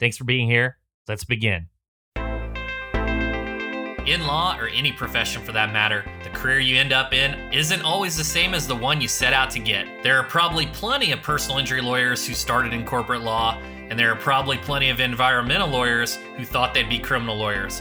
Thanks 0.00 0.16
for 0.16 0.24
being 0.24 0.48
here. 0.48 0.78
Let's 1.08 1.24
begin. 1.24 1.68
In 4.06 4.26
law, 4.26 4.58
or 4.58 4.68
any 4.68 4.92
profession 4.92 5.40
for 5.42 5.52
that 5.52 5.72
matter, 5.72 6.04
the 6.24 6.28
career 6.30 6.58
you 6.58 6.76
end 6.76 6.92
up 6.92 7.14
in 7.14 7.50
isn't 7.54 7.80
always 7.80 8.18
the 8.18 8.24
same 8.24 8.52
as 8.52 8.66
the 8.66 8.76
one 8.76 9.00
you 9.00 9.08
set 9.08 9.32
out 9.32 9.50
to 9.52 9.58
get. 9.58 10.02
There 10.02 10.18
are 10.18 10.24
probably 10.24 10.66
plenty 10.66 11.12
of 11.12 11.22
personal 11.22 11.58
injury 11.58 11.80
lawyers 11.80 12.26
who 12.26 12.34
started 12.34 12.74
in 12.74 12.84
corporate 12.84 13.22
law, 13.22 13.58
and 13.88 13.98
there 13.98 14.12
are 14.12 14.16
probably 14.16 14.58
plenty 14.58 14.90
of 14.90 15.00
environmental 15.00 15.68
lawyers 15.68 16.16
who 16.36 16.44
thought 16.44 16.74
they'd 16.74 16.90
be 16.90 16.98
criminal 16.98 17.36
lawyers. 17.36 17.80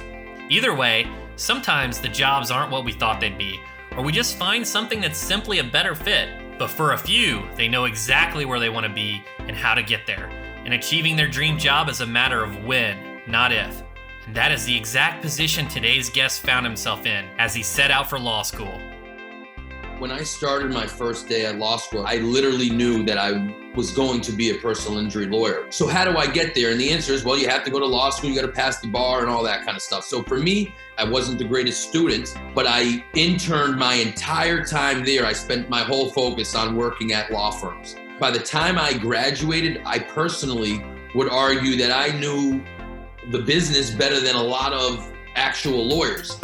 Either 0.50 0.74
way, 0.74 1.12
sometimes 1.36 2.00
the 2.00 2.08
jobs 2.08 2.52
aren't 2.52 2.72
what 2.72 2.86
we 2.86 2.94
thought 2.94 3.20
they'd 3.20 3.38
be, 3.38 3.60
or 3.98 4.04
we 4.04 4.14
just 4.14 4.38
find 4.38 4.66
something 4.66 5.02
that's 5.02 5.20
simply 5.20 5.60
a 5.60 5.64
better 5.64 5.94
fit. 5.94 6.30
But 6.58 6.70
for 6.70 6.94
a 6.94 6.98
few, 6.98 7.44
they 7.58 7.68
know 7.68 7.84
exactly 7.84 8.46
where 8.46 8.60
they 8.60 8.70
want 8.70 8.86
to 8.86 8.94
be 8.94 9.22
and 9.40 9.58
how 9.58 9.74
to 9.74 9.84
get 9.84 10.08
there 10.08 10.43
and 10.66 10.74
achieving 10.74 11.16
their 11.16 11.28
dream 11.28 11.58
job 11.58 11.90
is 11.90 12.02
a 12.02 12.06
matter 12.06 12.44
of 12.44 12.64
when, 12.64 13.22
not 13.28 13.52
if. 13.52 13.84
And 14.26 14.36
that 14.36 14.52
is 14.52 14.66
the 14.66 14.76
exact 14.76 15.22
position 15.22 15.68
today's 15.68 16.10
guest 16.10 16.42
found 16.42 16.66
himself 16.66 17.06
in 17.06 17.26
as 17.38 17.54
he 17.54 17.62
set 17.64 17.92
out 17.92 18.10
for 18.10 18.18
law 18.18 18.42
school. 18.42 18.80
When 20.00 20.12
I 20.12 20.24
started 20.24 20.72
my 20.72 20.88
first 20.88 21.28
day 21.28 21.46
at 21.46 21.58
law 21.58 21.78
school, 21.78 22.06
I 22.06 22.18
literally 22.18 22.70
knew 22.70 23.04
that 23.06 23.18
I 23.18 23.54
was 23.76 23.92
going 23.92 24.22
to 24.22 24.32
be 24.32 24.52
a 24.52 24.56
personal 24.56 25.00
injury 25.00 25.28
lawyer. 25.28 25.66
So, 25.72 25.88
how 25.88 26.04
do 26.06 26.18
I 26.18 26.28
get 26.28 26.56
there? 26.56 26.72
And 26.72 26.80
the 26.80 26.92
answer 26.92 27.14
is 27.14 27.24
well, 27.24 27.38
you 27.38 27.48
have 27.48 27.64
to 27.64 27.72
go 27.72 27.80
to 27.80 27.86
law 27.86 28.10
school, 28.10 28.30
you 28.30 28.36
got 28.36 28.46
to 28.46 28.52
pass 28.52 28.80
the 28.80 28.88
bar, 28.88 29.22
and 29.22 29.30
all 29.30 29.44
that 29.44 29.66
kind 29.66 29.76
of 29.76 29.82
stuff. 29.82 30.04
So, 30.04 30.24
for 30.24 30.40
me, 30.40 30.74
I 30.98 31.04
wasn't 31.04 31.38
the 31.40 31.46
greatest 31.46 31.88
student, 31.90 32.36
but 32.54 32.66
I 32.68 33.04
interned 33.14 33.78
my 33.78 33.96
entire 33.96 34.66
time 34.66 35.06
there. 35.06 35.26
I 35.26 35.34
spent 35.34 35.70
my 35.70 35.82
whole 35.82 36.12
focus 36.12 36.56
on 36.56 36.76
working 36.76 37.14
at 37.14 37.32
law 37.32 37.52
firms. 37.52 37.96
By 38.20 38.30
the 38.30 38.40
time 38.40 38.78
I 38.78 38.94
graduated, 38.94 39.82
I 39.86 39.98
personally 39.98 40.84
would 41.16 41.30
argue 41.30 41.76
that 41.78 41.92
I 41.92 42.16
knew 42.18 42.64
the 43.32 43.40
business 43.40 43.90
better 43.90 44.20
than 44.20 44.36
a 44.36 44.42
lot 44.42 44.72
of 44.72 45.12
actual 45.36 45.84
lawyers. 45.84 46.40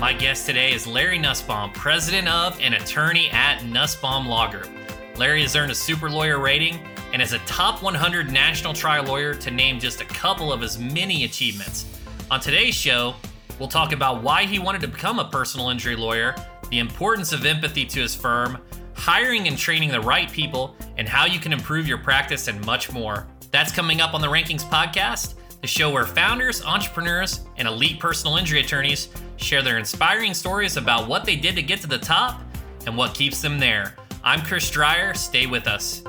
My 0.00 0.14
guest 0.18 0.46
today 0.46 0.72
is 0.72 0.86
Larry 0.86 1.18
Nussbaum, 1.18 1.72
president 1.72 2.28
of 2.28 2.58
and 2.60 2.74
attorney 2.74 3.28
at 3.30 3.64
Nussbaum 3.66 4.26
Law 4.26 4.50
Group. 4.50 4.70
Larry 5.18 5.42
has 5.42 5.54
earned 5.54 5.72
a 5.72 5.74
super 5.74 6.08
lawyer 6.08 6.38
rating 6.38 6.78
and 7.12 7.20
is 7.20 7.34
a 7.34 7.38
top 7.40 7.82
100 7.82 8.32
national 8.32 8.72
trial 8.72 9.04
lawyer 9.04 9.34
to 9.34 9.50
name 9.50 9.78
just 9.78 10.00
a 10.00 10.06
couple 10.06 10.50
of 10.50 10.62
his 10.62 10.78
many 10.78 11.24
achievements. 11.24 11.84
On 12.30 12.40
today's 12.40 12.74
show, 12.74 13.14
We'll 13.58 13.68
talk 13.68 13.92
about 13.92 14.22
why 14.22 14.44
he 14.44 14.58
wanted 14.58 14.82
to 14.82 14.88
become 14.88 15.18
a 15.18 15.28
personal 15.28 15.70
injury 15.70 15.96
lawyer, 15.96 16.34
the 16.70 16.78
importance 16.78 17.32
of 17.32 17.46
empathy 17.46 17.86
to 17.86 18.00
his 18.00 18.14
firm, 18.14 18.58
hiring 18.94 19.48
and 19.48 19.56
training 19.56 19.90
the 19.90 20.00
right 20.00 20.30
people, 20.30 20.76
and 20.98 21.08
how 21.08 21.24
you 21.24 21.38
can 21.38 21.52
improve 21.52 21.88
your 21.88 21.98
practice 21.98 22.48
and 22.48 22.64
much 22.66 22.92
more. 22.92 23.26
That's 23.50 23.72
coming 23.72 24.00
up 24.00 24.12
on 24.12 24.20
the 24.20 24.26
Rankings 24.26 24.62
Podcast, 24.64 25.34
the 25.60 25.66
show 25.66 25.90
where 25.90 26.04
founders, 26.04 26.62
entrepreneurs, 26.64 27.40
and 27.56 27.66
elite 27.66 27.98
personal 27.98 28.36
injury 28.36 28.60
attorneys 28.60 29.08
share 29.36 29.62
their 29.62 29.78
inspiring 29.78 30.34
stories 30.34 30.76
about 30.76 31.08
what 31.08 31.24
they 31.24 31.36
did 31.36 31.54
to 31.56 31.62
get 31.62 31.80
to 31.80 31.86
the 31.86 31.98
top 31.98 32.40
and 32.86 32.96
what 32.96 33.14
keeps 33.14 33.40
them 33.40 33.58
there. 33.58 33.94
I'm 34.22 34.42
Chris 34.42 34.70
Dreyer. 34.70 35.14
Stay 35.14 35.46
with 35.46 35.66
us. 35.66 36.02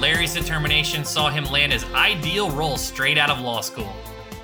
Larry's 0.00 0.32
determination 0.32 1.04
saw 1.04 1.28
him 1.28 1.44
land 1.44 1.72
his 1.72 1.84
ideal 1.92 2.50
role 2.50 2.78
straight 2.78 3.18
out 3.18 3.28
of 3.28 3.42
law 3.42 3.60
school. 3.60 3.92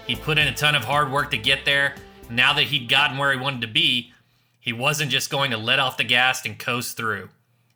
He 0.07 0.15
put 0.15 0.37
in 0.37 0.49
a 0.49 0.55
ton 0.55 0.75
of 0.75 0.85
hard 0.85 1.11
work 1.11 1.31
to 1.31 1.39
get 1.39 1.65
there. 1.65 1.95
Now 2.29 2.53
that 2.53 2.65
he'd 2.65 2.91
gotten 2.91 3.17
where 3.17 3.33
he 3.33 3.39
wanted 3.39 3.63
to 3.63 3.67
be, 3.67 4.13
he 4.61 4.75
wasn't 4.75 5.11
just 5.11 5.31
going 5.31 5.51
to 5.53 5.57
let 5.57 5.79
off 5.79 5.97
the 5.97 6.05
gas 6.05 6.45
and 6.45 6.59
coast 6.59 6.99
through. 6.99 7.31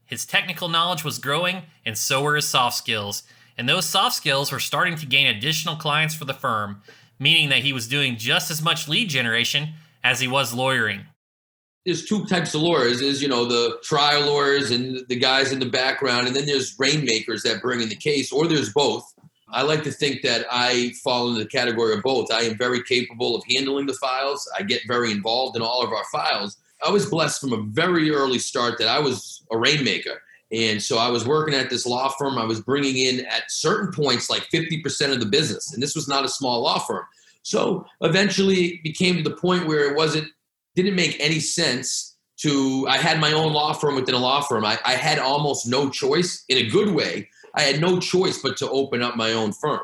His 0.04 0.26
technical 0.26 0.68
knowledge 0.68 1.04
was 1.04 1.18
growing, 1.18 1.62
and 1.86 1.96
so 1.96 2.22
were 2.22 2.36
his 2.36 2.46
soft 2.46 2.76
skills. 2.76 3.22
And 3.56 3.66
those 3.66 3.86
soft 3.86 4.14
skills 4.14 4.52
were 4.52 4.60
starting 4.60 4.96
to 4.96 5.06
gain 5.06 5.26
additional 5.26 5.76
clients 5.76 6.14
for 6.14 6.26
the 6.26 6.34
firm, 6.34 6.82
meaning 7.18 7.48
that 7.48 7.60
he 7.60 7.72
was 7.72 7.88
doing 7.88 8.18
just 8.18 8.50
as 8.50 8.60
much 8.60 8.88
lead 8.88 9.08
generation 9.08 9.70
as 10.04 10.20
he 10.20 10.28
was 10.28 10.52
lawyering 10.52 11.06
there's 11.86 12.04
two 12.04 12.26
types 12.26 12.54
of 12.54 12.62
lawyers. 12.62 13.00
Is 13.00 13.22
you 13.22 13.28
know 13.28 13.44
the 13.44 13.78
trial 13.82 14.26
lawyers 14.26 14.70
and 14.70 15.06
the 15.08 15.16
guys 15.16 15.52
in 15.52 15.60
the 15.60 15.66
background 15.66 16.26
and 16.26 16.36
then 16.36 16.46
there's 16.46 16.76
rainmakers 16.78 17.42
that 17.42 17.62
bring 17.62 17.80
in 17.80 17.88
the 17.88 17.96
case 17.96 18.32
or 18.32 18.46
there's 18.46 18.72
both. 18.72 19.04
I 19.52 19.62
like 19.62 19.82
to 19.82 19.90
think 19.90 20.22
that 20.22 20.46
i 20.52 20.92
fall 21.02 21.28
into 21.28 21.40
the 21.40 21.48
category 21.48 21.94
of 21.94 22.02
both. 22.02 22.30
I 22.32 22.42
am 22.42 22.56
very 22.56 22.82
capable 22.84 23.34
of 23.34 23.42
handling 23.50 23.86
the 23.86 23.94
files. 23.94 24.48
I 24.56 24.62
get 24.62 24.82
very 24.86 25.10
involved 25.10 25.56
in 25.56 25.62
all 25.62 25.82
of 25.82 25.90
our 25.90 26.04
files. 26.12 26.56
I 26.86 26.90
was 26.90 27.06
blessed 27.06 27.40
from 27.40 27.52
a 27.52 27.62
very 27.62 28.10
early 28.10 28.38
start 28.38 28.78
that 28.78 28.88
i 28.88 28.98
was 28.98 29.44
a 29.50 29.58
rainmaker. 29.58 30.22
And 30.52 30.82
so 30.82 30.98
i 30.98 31.08
was 31.08 31.26
working 31.26 31.54
at 31.54 31.70
this 31.70 31.86
law 31.86 32.08
firm. 32.10 32.38
I 32.38 32.44
was 32.44 32.60
bringing 32.60 32.96
in 32.96 33.24
at 33.26 33.50
certain 33.50 33.92
points 33.92 34.30
like 34.30 34.48
50% 34.52 35.12
of 35.12 35.20
the 35.20 35.26
business. 35.26 35.72
And 35.72 35.82
this 35.82 35.94
was 35.94 36.08
not 36.08 36.24
a 36.24 36.28
small 36.28 36.62
law 36.62 36.78
firm. 36.78 37.04
So 37.42 37.86
eventually 38.02 38.66
it 38.66 38.82
became 38.82 39.16
to 39.16 39.22
the 39.22 39.36
point 39.36 39.66
where 39.66 39.90
it 39.90 39.96
wasn't 39.96 40.28
didn't 40.74 40.94
make 40.94 41.16
any 41.20 41.40
sense 41.40 42.16
to 42.38 42.86
i 42.88 42.96
had 42.96 43.20
my 43.20 43.32
own 43.32 43.52
law 43.52 43.72
firm 43.72 43.94
within 43.94 44.14
a 44.14 44.18
law 44.18 44.40
firm. 44.40 44.64
I, 44.64 44.78
I 44.84 44.94
had 44.94 45.18
almost 45.18 45.66
no 45.66 45.90
choice 45.90 46.44
in 46.48 46.58
a 46.58 46.68
good 46.68 46.94
way. 46.94 47.28
I 47.54 47.62
had 47.62 47.80
no 47.80 47.98
choice 47.98 48.40
but 48.42 48.56
to 48.58 48.70
open 48.70 49.02
up 49.02 49.16
my 49.16 49.32
own 49.32 49.52
firm. 49.52 49.80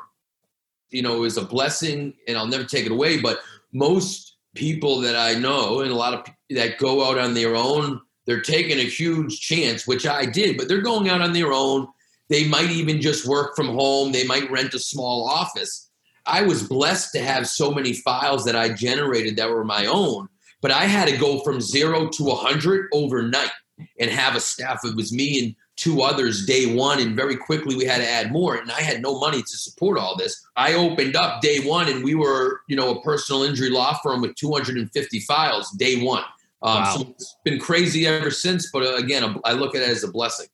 You 0.91 1.03
know 1.03 1.17
it 1.17 1.21
was 1.21 1.37
a 1.37 1.45
blessing 1.45 2.15
and 2.29 2.39
i'll 2.39 2.47
never 2.47 2.65
take 2.65 2.87
it 2.87 2.93
away 2.93 3.21
but 3.21 3.41
most 3.73 4.37
people 4.55 5.01
that 5.01 5.17
i 5.17 5.39
know 5.39 5.81
and 5.81 5.91
a 5.91 5.95
lot 5.95 6.15
of 6.15 6.25
that 6.51 6.79
go 6.79 7.05
out 7.05 7.19
on 7.19 7.35
their 7.35 7.57
own 7.57 8.01
they're 8.25 8.41
taking 8.41 8.79
a 8.79 8.85
huge 8.85 9.41
chance 9.41 9.87
which 9.87 10.07
i 10.07 10.25
did 10.25 10.57
but 10.57 10.69
they're 10.69 10.81
going 10.81 11.09
out 11.09 11.21
on 11.21 11.33
their 11.33 11.53
own. 11.53 11.89
They 12.29 12.49
might 12.49 12.71
even 12.71 13.01
just 13.01 13.25
work 13.27 13.55
from 13.55 13.69
home. 13.69 14.11
They 14.11 14.25
might 14.25 14.51
rent 14.51 14.75
a 14.75 14.81
small 14.81 15.29
office. 15.29 15.91
I 16.27 16.43
was 16.43 16.65
blessed 16.65 17.13
to 17.13 17.21
have 17.21 17.47
so 17.47 17.71
many 17.71 17.93
files 17.93 18.45
that 18.47 18.57
i 18.57 18.69
generated 18.69 19.37
that 19.37 19.51
were 19.51 19.65
my 19.65 19.87
own 19.87 20.29
but 20.67 20.75
I 20.75 20.87
had 20.87 21.07
to 21.07 21.17
go 21.17 21.39
from 21.45 21.61
zero 21.61 22.09
to 22.09 22.25
100 22.25 22.89
overnight 22.93 23.53
and 24.01 24.11
have 24.11 24.35
a 24.35 24.41
staff. 24.41 24.81
It 24.83 24.97
was 24.97 25.13
me 25.13 25.39
and 25.39 25.55
two 25.77 26.03
others 26.03 26.45
day 26.45 26.75
one, 26.75 26.99
and 26.99 27.15
very 27.15 27.37
quickly 27.37 27.77
we 27.77 27.85
had 27.85 27.99
to 27.99 28.09
add 28.09 28.33
more. 28.33 28.57
And 28.57 28.73
I 28.73 28.81
had 28.81 29.01
no 29.01 29.17
money 29.21 29.43
to 29.43 29.57
support 29.57 29.97
all 29.97 30.17
this. 30.17 30.45
I 30.57 30.75
opened 30.75 31.15
up 31.15 31.41
day 31.41 31.61
one, 31.61 31.89
and 31.89 32.03
we 32.03 32.17
were, 32.17 32.63
you 32.67 32.75
know, 32.75 32.99
a 32.99 33.03
personal 33.03 33.45
injury 33.45 33.71
law 33.71 33.97
firm 34.03 34.23
with 34.23 34.35
250 34.35 35.21
files 35.21 35.71
day 35.79 36.03
one. 36.03 36.25
Um, 36.63 36.83
wow. 36.83 36.97
So 36.97 37.11
it's 37.11 37.37
been 37.45 37.61
crazy 37.61 38.09
ever 38.09 38.33
since. 38.33 38.73
But 38.73 38.83
uh, 38.83 38.97
again, 38.97 39.37
I 39.45 39.53
look 39.53 39.77
at 39.77 39.83
it 39.83 39.89
as 39.89 40.03
a 40.03 40.11
blessing. 40.11 40.49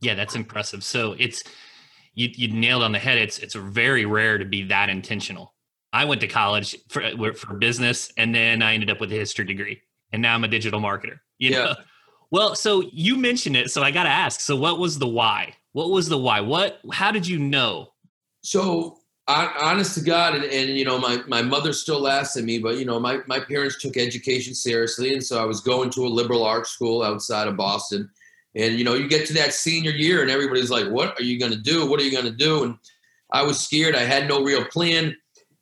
Yeah, 0.00 0.16
that's 0.16 0.34
impressive. 0.34 0.82
So 0.82 1.14
it's 1.20 1.44
you, 2.16 2.30
you 2.34 2.48
nailed 2.48 2.82
on 2.82 2.90
the 2.90 2.98
head. 2.98 3.18
It's 3.18 3.38
it's 3.38 3.54
very 3.54 4.06
rare 4.06 4.38
to 4.38 4.44
be 4.44 4.64
that 4.64 4.88
intentional. 4.88 5.54
I 5.96 6.04
went 6.04 6.20
to 6.20 6.28
college 6.28 6.76
for 6.90 7.10
for 7.32 7.54
business, 7.54 8.12
and 8.18 8.34
then 8.34 8.60
I 8.60 8.74
ended 8.74 8.90
up 8.90 9.00
with 9.00 9.10
a 9.12 9.14
history 9.14 9.46
degree, 9.46 9.80
and 10.12 10.20
now 10.20 10.34
I'm 10.34 10.44
a 10.44 10.48
digital 10.48 10.78
marketer. 10.78 11.20
You 11.38 11.50
yeah. 11.50 11.56
know, 11.56 11.74
well, 12.30 12.54
so 12.54 12.82
you 12.92 13.16
mentioned 13.16 13.56
it, 13.56 13.70
so 13.70 13.82
I 13.82 13.90
got 13.92 14.02
to 14.02 14.10
ask. 14.10 14.40
So, 14.40 14.56
what 14.56 14.78
was 14.78 14.98
the 14.98 15.08
why? 15.08 15.54
What 15.72 15.88
was 15.88 16.10
the 16.10 16.18
why? 16.18 16.40
What? 16.40 16.80
How 16.92 17.10
did 17.10 17.26
you 17.26 17.38
know? 17.38 17.94
So, 18.42 18.98
I, 19.26 19.50
honest 19.58 19.94
to 19.94 20.02
God, 20.02 20.34
and, 20.34 20.44
and 20.44 20.68
you 20.68 20.84
know, 20.84 20.98
my 20.98 21.22
my 21.28 21.40
mother 21.40 21.72
still 21.72 22.00
laughs 22.00 22.36
at 22.36 22.44
me, 22.44 22.58
but 22.58 22.76
you 22.76 22.84
know, 22.84 23.00
my 23.00 23.20
my 23.26 23.40
parents 23.40 23.80
took 23.80 23.96
education 23.96 24.54
seriously, 24.54 25.14
and 25.14 25.24
so 25.24 25.40
I 25.40 25.46
was 25.46 25.62
going 25.62 25.88
to 25.92 26.06
a 26.06 26.08
liberal 26.08 26.44
arts 26.44 26.68
school 26.68 27.02
outside 27.02 27.48
of 27.48 27.56
Boston, 27.56 28.10
and 28.54 28.78
you 28.78 28.84
know, 28.84 28.92
you 28.92 29.08
get 29.08 29.26
to 29.28 29.32
that 29.34 29.54
senior 29.54 29.92
year, 29.92 30.20
and 30.20 30.30
everybody's 30.30 30.70
like, 30.70 30.88
"What 30.88 31.18
are 31.18 31.24
you 31.24 31.38
going 31.38 31.52
to 31.52 31.58
do? 31.58 31.88
What 31.88 32.00
are 32.00 32.04
you 32.04 32.12
going 32.12 32.26
to 32.26 32.30
do?" 32.30 32.64
And 32.64 32.76
I 33.32 33.44
was 33.44 33.58
scared. 33.58 33.96
I 33.96 34.02
had 34.02 34.28
no 34.28 34.42
real 34.42 34.62
plan 34.66 35.16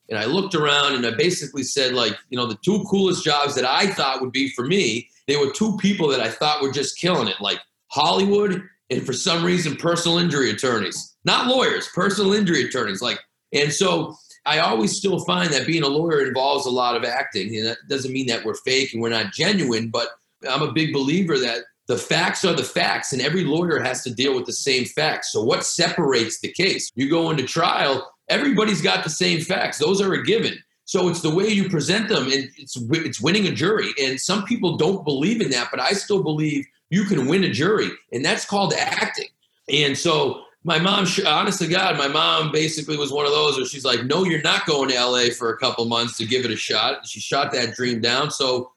and 0.09 0.19
I 0.19 0.27
looked 0.27 0.55
around 0.55 0.95
and 0.95 1.07
I 1.07 1.13
basically 1.17 1.63
said, 1.63 1.95
like, 1.95 2.17
you 2.29 2.39
know, 2.39 2.47
the 2.47 2.59
two 2.65 2.85
coolest 2.91 3.25
jobs 3.25 3.55
that 3.55 3.65
I 3.65 3.87
thought 3.87 4.21
would 4.21 4.33
be 4.33 4.51
for 4.51 4.67
me, 4.67 5.09
they 5.27 5.37
were 5.37 5.51
two 5.51 5.77
people 5.79 6.09
that 6.09 6.21
I 6.21 6.29
thought 6.29 6.63
were 6.63 6.73
just 6.73 6.99
killing 6.99 7.29
it, 7.29 7.41
like 7.41 7.59
Hollywood 7.89 8.63
and 8.91 9.05
for 9.05 9.13
some 9.13 9.45
reason 9.45 9.77
personal 9.77 10.19
injury 10.19 10.51
attorneys. 10.51 11.17
Not 11.25 11.47
lawyers, 11.47 11.89
personal 11.95 12.35
injury 12.35 12.65
attorneys. 12.65 13.01
Like, 13.01 13.19
and 13.53 13.73
so 13.73 14.15
I 14.45 14.59
always 14.59 14.97
still 14.97 15.25
find 15.25 15.51
that 15.53 15.67
being 15.67 15.85
a 15.85 15.89
lawyer 15.89 16.27
involves 16.27 16.67
a 16.67 16.71
lot 16.71 16.97
of 16.97 17.05
acting. 17.05 17.57
And 17.57 17.67
that 17.67 17.79
doesn't 17.89 18.13
mean 18.13 18.27
that 18.27 18.45
we're 18.45 18.55
fake 18.55 18.93
and 18.93 19.01
we're 19.01 19.09
not 19.09 19.33
genuine, 19.33 19.89
but 19.89 20.09
I'm 20.49 20.63
a 20.63 20.73
big 20.73 20.93
believer 20.93 21.39
that 21.39 21.63
the 21.87 21.99
facts 21.99 22.45
are 22.45 22.55
the 22.55 22.65
facts, 22.65 23.13
and 23.13 23.21
every 23.21 23.45
lawyer 23.45 23.79
has 23.79 24.03
to 24.05 24.15
deal 24.15 24.35
with 24.35 24.47
the 24.47 24.55
same 24.55 24.87
facts. 24.87 25.33
So, 25.33 25.43
what 25.43 25.67
separates 25.67 26.41
the 26.41 26.51
case? 26.51 26.91
You 26.95 27.11
go 27.11 27.31
into 27.31 27.45
trial, 27.45 28.11
everybody's 28.29 28.83
got 28.83 29.05
the 29.05 29.11
same 29.11 29.41
facts, 29.41 29.79
those 29.79 30.01
are 30.01 30.13
a 30.13 30.25
given. 30.25 30.59
So 30.87 31.09
it's 31.09 31.23
the 31.23 31.35
way 31.35 31.49
you 31.49 31.69
present 31.69 32.09
them, 32.09 32.25
and 32.25 32.51
it's 32.57 32.77
it's 32.77 33.21
winning 33.21 33.47
a 33.47 33.53
jury. 33.53 33.89
And 34.03 34.21
some 34.21 34.45
people 34.45 34.77
don't 34.77 35.05
believe 35.05 35.41
in 35.41 35.51
that, 35.51 35.69
but 35.71 35.81
I 35.81 35.93
still 35.93 36.23
believe 36.23 36.67
you 36.91 37.05
can 37.05 37.27
win 37.27 37.45
a 37.45 37.51
jury, 37.51 37.91
and 38.13 38.25
that's 38.25 38.45
called 38.45 38.75
acting. 38.75 39.29
And 39.69 39.97
so 39.97 40.43
my 40.63 40.79
mom, 40.79 41.07
honest 41.27 41.59
to 41.61 41.67
God, 41.67 41.97
my 41.97 42.09
mom 42.09 42.53
basically 42.53 42.97
was 42.97 43.13
one 43.13 43.25
of 43.25 43.33
those 43.33 43.57
where 43.57 43.67
she's 43.67 43.85
like, 43.85 44.05
"No, 44.05 44.25
you're 44.25 44.43
not 44.43 44.67
going 44.67 44.91
to 44.91 44.95
LA 44.95 45.31
for 45.31 45.51
a 45.51 45.57
couple 45.57 45.85
months 45.87 46.19
to 46.19 46.27
give 46.27 46.45
it 46.45 46.51
a 46.51 46.57
shot." 46.57 47.07
She 47.07 47.21
shot 47.21 47.53
that 47.53 47.75
dream 47.75 48.01
down. 48.01 48.31
So 48.31 48.71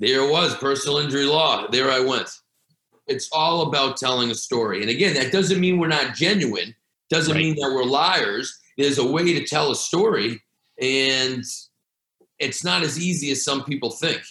there 0.00 0.24
it 0.24 0.30
was, 0.30 0.54
personal 0.56 0.98
injury 0.98 1.26
law. 1.26 1.68
There 1.68 1.90
I 1.90 2.00
went. 2.00 2.28
It's 3.06 3.28
all 3.32 3.62
about 3.62 3.96
telling 3.96 4.30
a 4.30 4.34
story. 4.34 4.80
And 4.80 4.90
again, 4.90 5.14
that 5.14 5.32
doesn't 5.32 5.60
mean 5.60 5.78
we're 5.78 5.88
not 5.88 6.14
genuine. 6.14 6.74
Doesn't 7.12 7.34
right. 7.34 7.42
mean 7.42 7.56
that 7.56 7.70
we're 7.74 7.84
liars. 7.84 8.58
There's 8.78 8.96
a 8.96 9.06
way 9.06 9.34
to 9.34 9.44
tell 9.44 9.70
a 9.70 9.76
story, 9.76 10.40
and 10.80 11.44
it's 12.38 12.64
not 12.64 12.82
as 12.82 12.98
easy 12.98 13.30
as 13.30 13.44
some 13.44 13.64
people 13.64 13.90
think. 13.90 14.22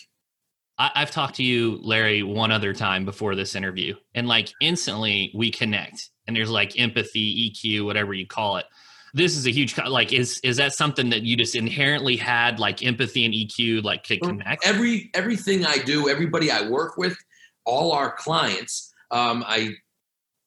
I, 0.79 0.89
have 0.95 1.11
talked 1.11 1.35
to 1.35 1.43
you, 1.43 1.79
Larry, 1.83 2.23
one 2.23 2.51
other 2.51 2.73
time 2.73 3.05
before 3.05 3.35
this 3.35 3.53
interview, 3.53 3.93
and 4.15 4.27
like 4.27 4.51
instantly 4.61 5.31
we 5.35 5.51
connect, 5.51 6.09
and 6.25 6.35
there's 6.35 6.49
like 6.49 6.79
empathy, 6.79 7.51
EQ, 7.51 7.85
whatever 7.85 8.15
you 8.15 8.25
call 8.25 8.57
it. 8.57 8.65
This 9.13 9.37
is 9.37 9.45
a 9.45 9.51
huge 9.51 9.77
like 9.77 10.11
is 10.11 10.39
is 10.43 10.57
that 10.57 10.73
something 10.73 11.11
that 11.11 11.21
you 11.21 11.37
just 11.37 11.55
inherently 11.55 12.15
had 12.15 12.59
like 12.59 12.83
empathy 12.83 13.25
and 13.25 13.33
EQ 13.35 13.83
like 13.83 14.01
to 14.05 14.17
connect? 14.17 14.65
Every 14.65 15.11
everything 15.13 15.67
I 15.67 15.77
do, 15.77 16.09
everybody 16.09 16.49
I 16.49 16.67
work 16.67 16.97
with, 16.97 17.15
all 17.63 17.91
our 17.91 18.11
clients, 18.15 18.91
um, 19.11 19.43
I 19.47 19.75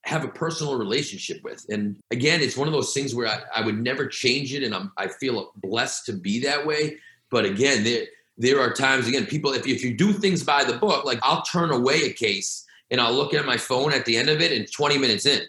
have 0.04 0.24
a 0.24 0.28
personal 0.28 0.78
relationship 0.78 1.42
with. 1.42 1.64
And 1.70 1.96
again, 2.10 2.40
it's 2.40 2.56
one 2.56 2.68
of 2.68 2.74
those 2.74 2.92
things 2.92 3.14
where 3.14 3.26
I, 3.26 3.40
I 3.56 3.64
would 3.64 3.80
never 3.80 4.06
change 4.06 4.52
it, 4.54 4.62
and 4.62 4.74
I'm, 4.74 4.92
I 4.96 5.08
feel 5.08 5.52
blessed 5.56 6.06
to 6.06 6.12
be 6.12 6.40
that 6.40 6.66
way. 6.66 6.98
But 7.30 7.44
again, 7.44 7.84
there 7.84 8.06
there 8.36 8.60
are 8.60 8.72
times 8.72 9.06
again 9.06 9.26
people 9.26 9.52
if, 9.52 9.66
if 9.66 9.82
you 9.82 9.94
do 9.94 10.12
things 10.12 10.42
by 10.42 10.64
the 10.64 10.76
book 10.78 11.04
like 11.04 11.18
i'll 11.22 11.42
turn 11.42 11.70
away 11.70 12.02
a 12.02 12.12
case 12.12 12.64
and 12.90 13.00
i'll 13.00 13.12
look 13.12 13.32
at 13.32 13.46
my 13.46 13.56
phone 13.56 13.92
at 13.92 14.04
the 14.06 14.16
end 14.16 14.28
of 14.28 14.40
it 14.40 14.52
and 14.52 14.70
20 14.72 14.98
minutes 14.98 15.26
in 15.26 15.40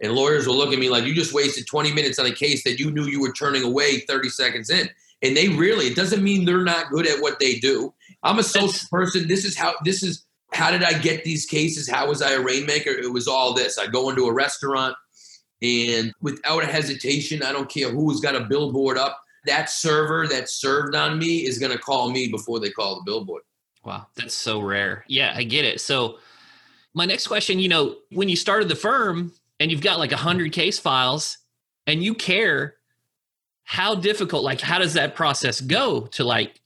and 0.00 0.12
lawyers 0.12 0.46
will 0.46 0.56
look 0.56 0.72
at 0.72 0.78
me 0.78 0.88
like 0.88 1.04
you 1.04 1.14
just 1.14 1.34
wasted 1.34 1.66
20 1.66 1.92
minutes 1.92 2.18
on 2.18 2.26
a 2.26 2.32
case 2.32 2.62
that 2.62 2.78
you 2.78 2.90
knew 2.90 3.06
you 3.06 3.20
were 3.20 3.32
turning 3.32 3.64
away 3.64 4.00
30 4.00 4.28
seconds 4.28 4.70
in 4.70 4.88
and 5.22 5.36
they 5.36 5.48
really 5.48 5.86
it 5.86 5.96
doesn't 5.96 6.22
mean 6.22 6.44
they're 6.44 6.62
not 6.62 6.90
good 6.90 7.06
at 7.06 7.20
what 7.20 7.40
they 7.40 7.58
do 7.58 7.92
i'm 8.22 8.38
a 8.38 8.44
social 8.44 8.86
person 8.90 9.26
this 9.26 9.44
is 9.44 9.56
how 9.56 9.74
this 9.84 10.02
is 10.02 10.24
how 10.52 10.70
did 10.70 10.82
i 10.82 10.92
get 10.98 11.24
these 11.24 11.46
cases 11.46 11.88
how 11.88 12.08
was 12.08 12.22
i 12.22 12.32
a 12.32 12.40
rainmaker 12.40 12.90
it 12.90 13.12
was 13.12 13.28
all 13.28 13.54
this 13.54 13.78
i 13.78 13.86
go 13.86 14.10
into 14.10 14.26
a 14.26 14.32
restaurant 14.32 14.96
and 15.62 16.12
without 16.20 16.62
a 16.62 16.66
hesitation 16.66 17.42
i 17.42 17.52
don't 17.52 17.70
care 17.70 17.90
who's 17.90 18.20
got 18.20 18.34
a 18.34 18.40
billboard 18.44 18.96
up 18.96 19.18
that 19.48 19.70
server 19.70 20.26
that 20.28 20.48
served 20.48 20.94
on 20.94 21.18
me 21.18 21.46
is 21.46 21.58
going 21.58 21.72
to 21.72 21.78
call 21.78 22.10
me 22.10 22.28
before 22.28 22.60
they 22.60 22.70
call 22.70 22.96
the 22.96 23.02
billboard. 23.04 23.42
Wow, 23.84 24.06
that's 24.14 24.34
so 24.34 24.60
rare. 24.60 25.04
Yeah, 25.08 25.32
I 25.34 25.44
get 25.44 25.64
it. 25.64 25.80
So, 25.80 26.18
my 26.94 27.04
next 27.04 27.26
question, 27.26 27.58
you 27.58 27.68
know, 27.68 27.96
when 28.10 28.28
you 28.28 28.36
started 28.36 28.68
the 28.68 28.76
firm 28.76 29.32
and 29.60 29.70
you've 29.70 29.82
got 29.82 29.98
like 29.98 30.10
100 30.10 30.52
case 30.52 30.78
files 30.78 31.38
and 31.86 32.02
you 32.02 32.14
care, 32.14 32.74
how 33.64 33.94
difficult, 33.94 34.42
like, 34.42 34.60
how 34.60 34.78
does 34.78 34.94
that 34.94 35.14
process 35.14 35.60
go 35.60 36.02
to 36.08 36.24
like 36.24 36.60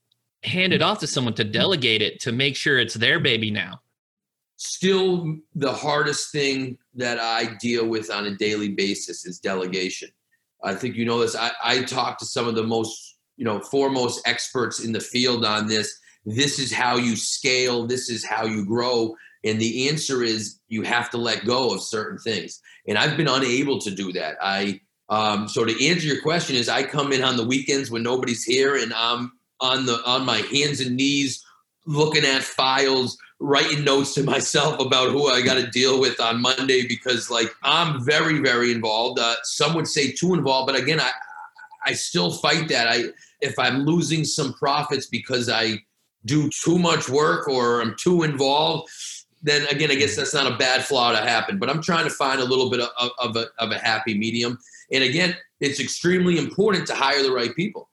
hand 0.45 0.73
it 0.73 0.83
off 0.83 0.99
to 1.01 1.07
someone 1.07 1.35
to 1.35 1.45
delegate 1.45 2.03
it 2.03 2.21
to 2.21 2.33
make 2.33 2.57
sure 2.57 2.79
it's 2.79 2.95
their 2.95 3.21
baby 3.21 3.51
now? 3.51 3.81
Still, 4.57 5.37
the 5.55 5.73
hardest 5.73 6.31
thing 6.31 6.79
that 6.95 7.19
I 7.19 7.55
deal 7.61 7.87
with 7.87 8.11
on 8.11 8.27
a 8.27 8.37
daily 8.37 8.71
basis 8.71 9.27
is 9.27 9.39
delegation 9.39 10.09
I 10.63 10.75
think 10.75 10.97
you 10.97 11.05
know 11.05 11.21
this. 11.21 11.37
I, 11.37 11.51
I 11.63 11.83
talk 11.83 12.19
to 12.19 12.27
some 12.27 12.47
of 12.47 12.55
the 12.55 12.63
most, 12.63 13.17
you 13.37 13.45
know, 13.45 13.61
foremost 13.61 14.27
experts 14.27 14.85
in 14.85 14.93
the 14.93 15.01
field 15.01 15.45
on 15.45 15.67
this. 15.67 15.99
This 16.25 16.59
is 16.59 16.73
how 16.73 16.97
you 16.97 17.17
scale. 17.17 17.87
This 17.87 18.09
is 18.09 18.25
how 18.25 18.45
you 18.45 18.65
grow. 18.65 19.15
And 19.45 19.61
the 19.61 19.89
answer 19.89 20.23
is 20.23 20.61
you 20.69 20.83
have 20.83 21.11
to 21.11 21.19
let 21.19 21.45
go 21.45 21.75
of 21.75 21.83
certain 21.83 22.19
things. 22.19 22.61
And 22.87 22.97
I've 22.97 23.17
been 23.17 23.29
unable 23.29 23.81
to 23.81 23.91
do 23.91 24.13
that. 24.13 24.37
I 24.41 24.81
um, 25.09 25.49
so 25.49 25.65
to 25.65 25.87
answer 25.87 26.07
your 26.07 26.23
question 26.23 26.57
is 26.57 26.69
I 26.69 26.85
come 26.85 27.13
in 27.13 27.23
on 27.23 27.37
the 27.37 27.45
weekends 27.45 27.91
when 27.91 28.03
nobody's 28.03 28.45
here 28.45 28.77
and 28.77 28.95
I'm 28.95 29.33
on 29.63 29.87
the 29.87 30.05
on 30.05 30.27
my 30.27 30.39
hands 30.39 30.81
and 30.81 30.97
knees 30.97 31.43
looking 31.87 32.25
at 32.25 32.43
files, 32.43 33.17
writing 33.41 33.85
notes 33.85 34.15
to 34.15 34.23
myself 34.23 34.79
about 34.81 35.11
who 35.11 35.29
I 35.29 35.41
got 35.41 35.55
to 35.55 35.67
deal 35.69 36.01
with 36.01 36.21
on 36.21 36.43
Monday 36.43 36.87
because 36.87 37.31
like 37.31 37.49
I'm 37.63 38.05
very 38.05 38.41
very 38.41 38.73
involved. 38.73 39.19
Uh, 39.19 39.37
some 39.45 39.75
would 39.75 39.89
say 39.89 40.13
too 40.13 40.35
involved, 40.35 40.67
but 40.71 40.81
again, 40.81 41.01
I 41.01 41.11
I 41.87 41.95
still 41.95 42.31
fight 42.31 42.69
that. 42.69 42.89
I 42.89 43.05
if 43.41 43.59
I'm 43.59 43.85
losing 43.85 44.25
some 44.25 44.53
profits 44.53 45.07
because 45.07 45.49
I 45.49 45.79
do 46.25 46.51
too 46.51 46.79
much 46.79 47.09
work 47.09 47.49
or 47.49 47.81
I'm 47.81 47.97
too 47.99 48.23
involved, 48.23 48.89
then 49.43 49.67
again, 49.69 49.91
I 49.91 49.97
guess 49.97 50.17
that's 50.17 50.35
not 50.35 50.51
a 50.51 50.57
bad 50.57 50.85
flaw 50.85 51.13
to 51.13 51.19
happen. 51.19 51.59
But 51.59 51.69
I'm 51.69 51.83
trying 51.83 52.05
to 52.05 52.11
find 52.11 52.41
a 52.41 52.45
little 52.45 52.71
bit 52.71 52.81
of, 52.81 53.11
of, 53.19 53.37
a, 53.37 53.47
of 53.59 53.73
a 53.73 53.79
happy 53.79 54.17
medium. 54.17 54.59
And 54.93 55.03
again, 55.03 55.37
it's 55.61 55.81
extremely 55.81 56.39
important 56.39 56.87
to 56.89 56.95
hire 56.95 57.23
the 57.23 57.33
right 57.33 57.55
people. 57.57 57.89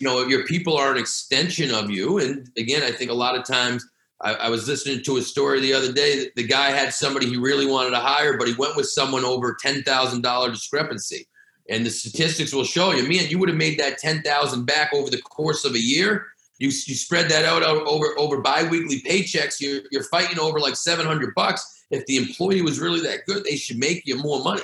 You 0.00 0.08
know, 0.08 0.26
your 0.26 0.44
people 0.46 0.76
are 0.76 0.90
an 0.90 0.96
extension 0.96 1.72
of 1.72 1.90
you. 1.90 2.18
And 2.18 2.48
again, 2.56 2.82
I 2.82 2.90
think 2.90 3.10
a 3.10 3.14
lot 3.14 3.36
of 3.38 3.44
times 3.44 3.86
I, 4.22 4.34
I, 4.34 4.48
was 4.48 4.66
listening 4.66 5.02
to 5.04 5.18
a 5.18 5.22
story 5.22 5.60
the 5.60 5.74
other 5.74 5.92
day 5.92 6.20
that 6.20 6.34
the 6.36 6.46
guy 6.46 6.70
had 6.70 6.92
somebody 6.92 7.26
he 7.26 7.36
really 7.36 7.66
wanted 7.66 7.90
to 7.90 7.98
hire, 7.98 8.36
but 8.36 8.48
he 8.48 8.54
went 8.54 8.76
with 8.76 8.86
someone 8.86 9.24
over 9.24 9.56
ten 9.60 9.82
thousand 9.82 10.22
dollar 10.22 10.50
discrepancy. 10.50 11.26
And 11.68 11.86
the 11.86 11.90
statistics 11.90 12.52
will 12.52 12.64
show 12.64 12.92
you, 12.92 13.02
man, 13.02 13.28
you 13.28 13.38
would 13.38 13.48
have 13.48 13.58
made 13.58 13.78
that 13.78 13.98
ten 13.98 14.22
thousand 14.22 14.64
back 14.64 14.92
over 14.92 15.10
the 15.10 15.22
course 15.22 15.64
of 15.64 15.74
a 15.74 15.80
year. 15.80 16.26
You, 16.58 16.68
you 16.68 16.94
spread 16.94 17.30
that 17.30 17.44
out 17.44 17.62
over 17.62 18.18
over 18.18 18.40
biweekly 18.40 19.02
paychecks. 19.02 19.60
You're 19.60 19.82
you're 19.90 20.04
fighting 20.04 20.38
over 20.38 20.60
like 20.60 20.76
seven 20.76 21.06
hundred 21.06 21.34
bucks. 21.34 21.84
If 21.90 22.06
the 22.06 22.16
employee 22.16 22.62
was 22.62 22.80
really 22.80 23.00
that 23.00 23.26
good, 23.26 23.44
they 23.44 23.56
should 23.56 23.78
make 23.78 24.02
you 24.06 24.16
more 24.16 24.42
money. 24.42 24.62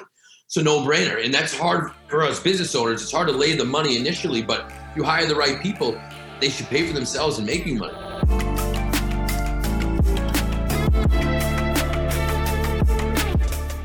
So 0.48 0.62
no 0.62 0.80
brainer, 0.80 1.24
and 1.24 1.32
that's 1.32 1.56
hard 1.56 1.90
for 2.08 2.22
us 2.22 2.40
business 2.40 2.74
owners. 2.74 3.02
It's 3.02 3.12
hard 3.12 3.28
to 3.28 3.34
lay 3.34 3.54
the 3.56 3.64
money 3.64 3.96
initially, 3.96 4.42
but 4.42 4.70
you 4.96 5.04
hire 5.04 5.26
the 5.26 5.36
right 5.36 5.60
people, 5.60 6.00
they 6.40 6.48
should 6.48 6.66
pay 6.66 6.86
for 6.86 6.94
themselves 6.94 7.36
and 7.36 7.46
make 7.46 7.66
you 7.66 7.76
money. 7.76 7.92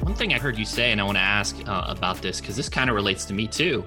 One 0.02 0.16
thing 0.16 0.34
I 0.34 0.40
heard 0.40 0.58
you 0.58 0.64
say, 0.64 0.92
and 0.92 1.02
I 1.02 1.04
want 1.04 1.18
to 1.18 1.22
ask 1.22 1.58
uh, 1.68 1.84
about 1.88 2.22
this 2.22 2.40
because 2.40 2.56
this 2.56 2.70
kind 2.70 2.90
of 2.90 2.96
relates 2.96 3.26
to 3.26 3.34
me 3.34 3.46
too, 3.48 3.84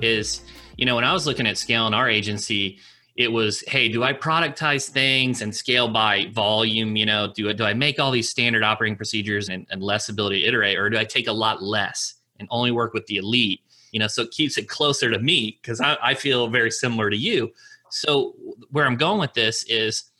is 0.00 0.42
you 0.76 0.86
know 0.86 0.94
when 0.94 1.04
I 1.04 1.12
was 1.12 1.26
looking 1.26 1.46
at 1.46 1.58
scaling 1.58 1.92
our 1.92 2.08
agency, 2.08 2.78
it 3.16 3.32
was 3.32 3.62
hey, 3.66 3.88
do 3.88 4.04
I 4.04 4.12
productize 4.12 4.88
things 4.88 5.42
and 5.42 5.54
scale 5.54 5.88
by 5.88 6.28
volume? 6.32 6.94
You 6.94 7.06
know, 7.06 7.32
do 7.34 7.52
do 7.52 7.64
I 7.64 7.74
make 7.74 7.98
all 7.98 8.12
these 8.12 8.30
standard 8.30 8.62
operating 8.62 8.96
procedures 8.96 9.48
and, 9.48 9.66
and 9.70 9.82
less 9.82 10.08
ability 10.08 10.42
to 10.42 10.46
iterate, 10.46 10.78
or 10.78 10.88
do 10.88 10.98
I 10.98 11.04
take 11.04 11.26
a 11.26 11.32
lot 11.32 11.62
less 11.62 12.14
and 12.38 12.46
only 12.50 12.70
work 12.70 12.94
with 12.94 13.06
the 13.06 13.16
elite? 13.16 13.60
You 13.92 14.00
know, 14.00 14.06
so 14.06 14.22
it 14.22 14.30
keeps 14.30 14.56
it 14.58 14.68
closer 14.68 15.10
to 15.10 15.18
me 15.18 15.58
because 15.60 15.80
I, 15.80 15.96
I 16.02 16.14
feel 16.14 16.48
very 16.48 16.70
similar 16.70 17.10
to 17.10 17.16
you. 17.16 17.52
So 17.90 18.34
where 18.70 18.86
I'm 18.86 18.96
going 18.96 19.20
with 19.20 19.34
this 19.34 19.64
is 19.64 20.10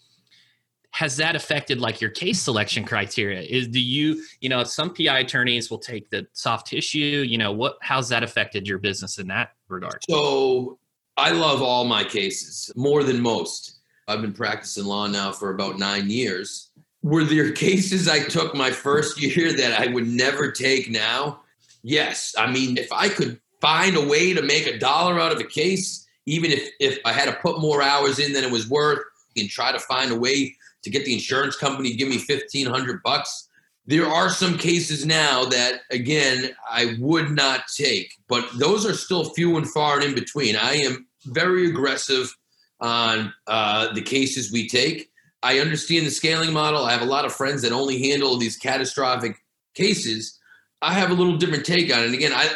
has 0.93 1.17
that 1.17 1.37
affected 1.37 1.81
like 1.81 2.01
your 2.01 2.11
case 2.11 2.43
selection 2.43 2.85
criteria? 2.85 3.41
Is 3.41 3.69
do 3.69 3.81
you 3.81 4.25
you 4.41 4.49
know 4.49 4.65
some 4.65 4.93
pi 4.93 5.19
attorneys 5.19 5.71
will 5.71 5.79
take 5.79 6.11
the 6.11 6.27
soft 6.33 6.67
tissue 6.69 7.25
you 7.27 7.39
know 7.39 7.53
what 7.53 7.79
how's 7.81 8.09
that 8.09 8.23
affected 8.23 8.67
your 8.67 8.79
business 8.79 9.19
in 9.19 9.29
that 9.29 9.53
regard? 9.69 10.03
So 10.09 10.79
i 11.17 11.31
love 11.31 11.63
all 11.63 11.85
my 11.85 12.05
cases 12.05 12.71
more 12.77 13.05
than 13.05 13.21
most. 13.21 13.79
I've 14.09 14.21
been 14.21 14.33
practicing 14.33 14.85
law 14.85 15.07
now 15.07 15.31
for 15.31 15.51
about 15.51 15.79
nine 15.79 16.11
years. 16.11 16.71
Were 17.03 17.25
there 17.25 17.53
cases 17.67 18.09
i 18.09 18.21
took 18.21 18.55
my 18.55 18.71
first 18.71 19.21
year 19.21 19.53
that 19.53 19.81
i 19.81 19.87
would 19.87 20.09
never 20.09 20.51
take 20.51 20.91
now? 20.91 21.43
Yes. 21.83 22.35
I 22.37 22.51
mean 22.51 22.77
if 22.77 22.93
i 22.93 23.09
could 23.09 23.41
find 23.61 23.97
a 23.97 24.07
way 24.07 24.33
to 24.33 24.43
make 24.43 24.67
a 24.67 24.79
dollar 24.79 25.19
out 25.19 25.33
of 25.33 25.39
a 25.39 25.45
case 25.45 26.07
even 26.27 26.51
if 26.51 26.69
if 26.81 26.99
i 27.05 27.13
had 27.13 27.27
to 27.27 27.41
put 27.41 27.61
more 27.61 27.83
hours 27.83 28.19
in 28.19 28.33
than 28.33 28.45
it 28.45 28.51
was 28.51 28.69
worth 28.69 29.01
and 29.37 29.49
try 29.49 29.73
to 29.73 29.79
find 29.79 30.11
a 30.11 30.17
way 30.17 30.57
to 30.83 30.91
get 30.91 31.05
the 31.05 31.13
insurance 31.13 31.57
company 31.57 31.91
to 31.91 31.97
give 31.97 32.09
me 32.09 32.17
1500 32.17 33.03
bucks. 33.03 33.49
There 33.87 34.07
are 34.07 34.29
some 34.29 34.57
cases 34.57 35.05
now 35.05 35.45
that 35.47 35.81
again 35.91 36.51
i 36.71 36.97
would 37.01 37.31
not 37.31 37.65
take 37.77 38.13
but 38.29 38.49
those 38.59 38.87
are 38.87 38.95
still 38.95 39.31
few 39.31 39.57
and 39.57 39.69
far 39.69 39.97
and 39.97 40.05
in 40.05 40.15
between. 40.15 40.57
I 40.57 40.75
am 40.75 41.07
very 41.27 41.69
aggressive 41.69 42.35
on 42.81 43.33
uh, 43.47 43.93
the 43.93 44.01
cases 44.01 44.53
we 44.53 44.69
take. 44.69 45.11
I 45.43 45.59
understand 45.59 46.07
the 46.07 46.11
scaling 46.11 46.53
model. 46.53 46.85
I 46.85 46.93
have 46.93 47.03
a 47.03 47.07
lot 47.07 47.25
of 47.25 47.33
friends 47.33 47.63
that 47.63 47.73
only 47.73 48.09
handle 48.09 48.37
these 48.37 48.57
catastrophic 48.57 49.37
cases. 49.75 50.39
I 50.81 50.95
have 50.95 51.11
a 51.11 51.15
little 51.15 51.37
different 51.37 51.67
take 51.67 51.93
on 51.93 52.01
it. 52.01 52.07
And 52.07 52.15
again 52.15 52.33
i 52.35 52.49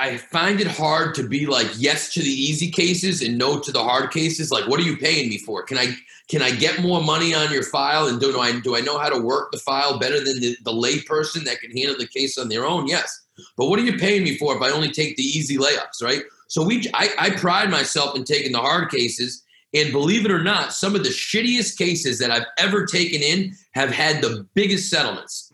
I 0.00 0.16
find 0.16 0.62
it 0.62 0.66
hard 0.66 1.14
to 1.16 1.28
be 1.28 1.44
like 1.44 1.68
yes 1.76 2.14
to 2.14 2.20
the 2.20 2.30
easy 2.30 2.70
cases 2.70 3.20
and 3.20 3.36
no 3.36 3.58
to 3.58 3.70
the 3.70 3.84
hard 3.84 4.10
cases. 4.12 4.50
Like, 4.50 4.66
what 4.66 4.80
are 4.80 4.82
you 4.82 4.96
paying 4.96 5.28
me 5.28 5.36
for? 5.36 5.62
Can 5.62 5.76
I 5.76 5.94
can 6.28 6.40
I 6.40 6.52
get 6.52 6.80
more 6.80 7.02
money 7.02 7.34
on 7.34 7.52
your 7.52 7.64
file? 7.64 8.06
And 8.06 8.18
do, 8.18 8.40
I 8.40 8.58
do 8.60 8.76
I 8.76 8.80
know 8.80 8.96
how 8.98 9.10
to 9.10 9.20
work 9.20 9.52
the 9.52 9.58
file 9.58 9.98
better 9.98 10.18
than 10.18 10.40
the, 10.40 10.56
the 10.64 10.72
lay 10.72 11.00
person 11.00 11.44
that 11.44 11.60
can 11.60 11.76
handle 11.76 11.96
the 11.98 12.06
case 12.06 12.38
on 12.38 12.48
their 12.48 12.64
own? 12.64 12.86
Yes. 12.86 13.20
But 13.58 13.66
what 13.66 13.78
are 13.78 13.82
you 13.82 13.98
paying 13.98 14.24
me 14.24 14.38
for 14.38 14.56
if 14.56 14.62
I 14.62 14.70
only 14.70 14.90
take 14.90 15.16
the 15.16 15.22
easy 15.22 15.58
layups, 15.58 16.02
right? 16.02 16.22
So 16.48 16.64
we 16.64 16.90
I, 16.94 17.10
I 17.18 17.30
pride 17.30 17.70
myself 17.70 18.16
in 18.16 18.24
taking 18.24 18.52
the 18.52 18.60
hard 18.60 18.90
cases. 18.90 19.44
And 19.72 19.92
believe 19.92 20.24
it 20.24 20.32
or 20.32 20.42
not, 20.42 20.72
some 20.72 20.96
of 20.96 21.04
the 21.04 21.10
shittiest 21.10 21.78
cases 21.78 22.18
that 22.18 22.32
I've 22.32 22.46
ever 22.58 22.86
taken 22.86 23.22
in 23.22 23.54
have 23.72 23.90
had 23.90 24.20
the 24.20 24.44
biggest 24.54 24.90
settlements. 24.90 25.52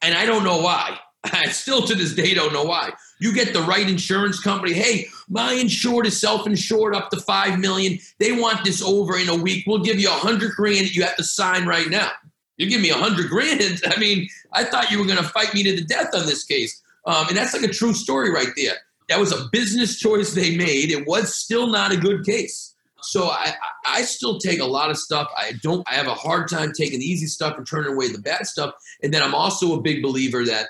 And 0.00 0.14
I 0.14 0.24
don't 0.24 0.44
know 0.44 0.62
why. 0.62 0.98
I 1.24 1.48
still 1.48 1.82
to 1.82 1.94
this 1.94 2.14
day 2.14 2.32
don't 2.32 2.52
know 2.52 2.64
why. 2.64 2.92
You 3.20 3.34
get 3.34 3.52
the 3.52 3.62
right 3.62 3.88
insurance 3.88 4.40
company. 4.40 4.72
Hey, 4.72 5.06
my 5.28 5.52
insured 5.52 6.06
is 6.06 6.20
self-insured 6.20 6.94
up 6.94 7.10
to 7.10 7.20
five 7.20 7.58
million. 7.58 7.98
They 8.18 8.32
want 8.32 8.64
this 8.64 8.82
over 8.82 9.18
in 9.18 9.28
a 9.28 9.36
week. 9.36 9.64
We'll 9.66 9.82
give 9.82 9.98
you 9.98 10.08
a 10.08 10.12
hundred 10.12 10.52
grand. 10.52 10.94
You 10.94 11.02
have 11.02 11.16
to 11.16 11.24
sign 11.24 11.66
right 11.66 11.88
now. 11.88 12.10
You 12.56 12.68
give 12.68 12.80
me 12.80 12.90
a 12.90 12.94
hundred 12.94 13.28
grand. 13.28 13.82
I 13.86 13.98
mean, 13.98 14.28
I 14.52 14.64
thought 14.64 14.90
you 14.90 14.98
were 14.98 15.06
going 15.06 15.18
to 15.18 15.24
fight 15.24 15.54
me 15.54 15.62
to 15.64 15.76
the 15.76 15.84
death 15.84 16.14
on 16.14 16.26
this 16.26 16.44
case. 16.44 16.82
Um, 17.06 17.28
and 17.28 17.36
that's 17.36 17.54
like 17.54 17.62
a 17.62 17.72
true 17.72 17.94
story 17.94 18.30
right 18.30 18.48
there. 18.56 18.74
That 19.08 19.18
was 19.18 19.32
a 19.32 19.48
business 19.50 19.98
choice 19.98 20.34
they 20.34 20.56
made. 20.56 20.90
It 20.90 21.06
was 21.06 21.34
still 21.34 21.66
not 21.66 21.92
a 21.92 21.96
good 21.96 22.24
case. 22.26 22.74
So 23.00 23.28
I, 23.28 23.54
I 23.86 24.02
still 24.02 24.38
take 24.38 24.60
a 24.60 24.64
lot 24.64 24.90
of 24.90 24.98
stuff. 24.98 25.28
I 25.36 25.52
don't. 25.62 25.88
I 25.88 25.94
have 25.94 26.08
a 26.08 26.14
hard 26.14 26.48
time 26.48 26.72
taking 26.72 26.98
the 26.98 27.04
easy 27.06 27.26
stuff 27.26 27.56
and 27.56 27.66
turning 27.66 27.92
away 27.92 28.08
the 28.08 28.18
bad 28.18 28.46
stuff. 28.46 28.74
And 29.02 29.14
then 29.14 29.22
I'm 29.22 29.34
also 29.34 29.74
a 29.74 29.80
big 29.80 30.02
believer 30.02 30.44
that 30.44 30.66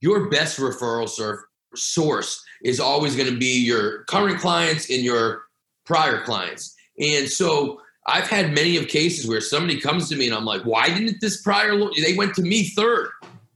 your 0.00 0.30
best 0.30 0.58
referral 0.58 1.08
source 1.74 2.42
is 2.62 2.80
always 2.80 3.16
going 3.16 3.30
to 3.30 3.38
be 3.38 3.64
your 3.64 4.04
current 4.04 4.40
clients 4.40 4.90
and 4.90 5.02
your 5.02 5.42
prior 5.84 6.22
clients. 6.22 6.74
And 6.98 7.28
so 7.28 7.80
I've 8.06 8.28
had 8.28 8.52
many 8.52 8.76
of 8.76 8.88
cases 8.88 9.28
where 9.28 9.40
somebody 9.40 9.80
comes 9.80 10.08
to 10.08 10.16
me 10.16 10.26
and 10.26 10.34
I'm 10.34 10.44
like, 10.44 10.62
why 10.62 10.88
didn't 10.88 11.20
this 11.20 11.42
prior, 11.42 11.78
they 12.00 12.14
went 12.14 12.34
to 12.34 12.42
me 12.42 12.64
third 12.64 13.10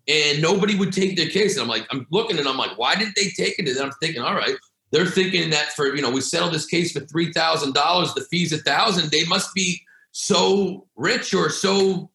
and 0.06 0.40
nobody 0.40 0.76
would 0.76 0.92
take 0.92 1.16
their 1.16 1.28
case. 1.28 1.54
And 1.54 1.62
I'm 1.62 1.68
like, 1.68 1.86
I'm 1.90 2.06
looking 2.10 2.38
and 2.38 2.48
I'm 2.48 2.56
like, 2.56 2.76
why 2.78 2.94
didn't 2.94 3.16
they 3.16 3.28
take 3.30 3.58
it? 3.58 3.68
And 3.68 3.78
I'm 3.78 3.92
thinking, 4.00 4.22
all 4.22 4.34
right, 4.34 4.56
they're 4.90 5.06
thinking 5.06 5.50
that 5.50 5.72
for, 5.72 5.94
you 5.94 6.02
know, 6.02 6.10
we 6.10 6.20
settled 6.20 6.52
this 6.52 6.66
case 6.66 6.92
for 6.92 7.00
$3,000, 7.00 8.14
the 8.14 8.20
fee's 8.30 8.52
a 8.52 8.58
thousand. 8.58 9.10
They 9.10 9.24
must 9.24 9.54
be 9.54 9.80
so 10.12 10.86
rich 10.94 11.34
or 11.34 11.50
so 11.50 12.10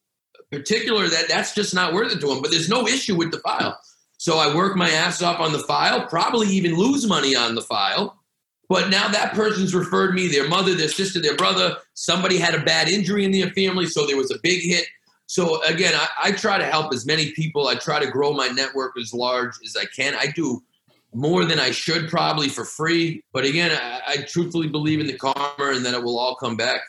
particular 0.51 1.07
that 1.07 1.27
that's 1.27 1.53
just 1.53 1.73
not 1.75 1.93
worth 1.93 2.11
it 2.11 2.21
to 2.21 2.27
them. 2.27 2.41
But 2.41 2.51
there's 2.51 2.69
no 2.69 2.87
issue 2.87 3.15
with 3.15 3.31
the 3.31 3.39
file. 3.39 3.77
So 4.19 4.37
I 4.37 4.53
work 4.53 4.75
my 4.75 4.89
ass 4.89 5.21
off 5.21 5.39
on 5.39 5.53
the 5.53 5.59
file, 5.59 6.05
probably 6.05 6.47
even 6.49 6.75
lose 6.75 7.07
money 7.07 7.37
on 7.37 7.55
the 7.55 7.61
file. 7.61 8.19
But 8.67 8.89
now 8.89 9.07
that 9.07 9.33
person's 9.33 9.73
referred 9.73 10.13
me, 10.13 10.27
their 10.27 10.45
mother, 10.45 10.75
their 10.75 10.89
sister, 10.89 11.21
their 11.21 11.37
brother, 11.37 11.77
somebody 11.93 12.37
had 12.37 12.53
a 12.53 12.59
bad 12.59 12.89
injury 12.89 13.23
in 13.23 13.31
their 13.31 13.49
family, 13.51 13.85
so 13.85 14.05
there 14.05 14.17
was 14.17 14.29
a 14.29 14.37
big 14.43 14.61
hit. 14.61 14.85
So 15.27 15.63
again, 15.63 15.93
I, 15.95 16.07
I 16.21 16.31
try 16.33 16.57
to 16.57 16.65
help 16.65 16.93
as 16.93 17.05
many 17.05 17.31
people. 17.31 17.69
I 17.69 17.75
try 17.75 17.97
to 17.97 18.11
grow 18.11 18.33
my 18.33 18.49
network 18.49 18.99
as 18.99 19.13
large 19.13 19.53
as 19.63 19.77
I 19.77 19.85
can. 19.85 20.13
I 20.15 20.27
do 20.35 20.61
more 21.13 21.45
than 21.45 21.57
I 21.57 21.71
should 21.71 22.09
probably 22.09 22.49
for 22.49 22.65
free. 22.65 23.23
But 23.31 23.45
again, 23.45 23.71
I, 23.71 24.01
I 24.05 24.17
truthfully 24.23 24.67
believe 24.67 24.99
in 24.99 25.07
the 25.07 25.17
karma 25.17 25.53
and 25.59 25.85
that 25.85 25.93
it 25.93 26.03
will 26.03 26.19
all 26.19 26.35
come 26.35 26.57
back. 26.57 26.81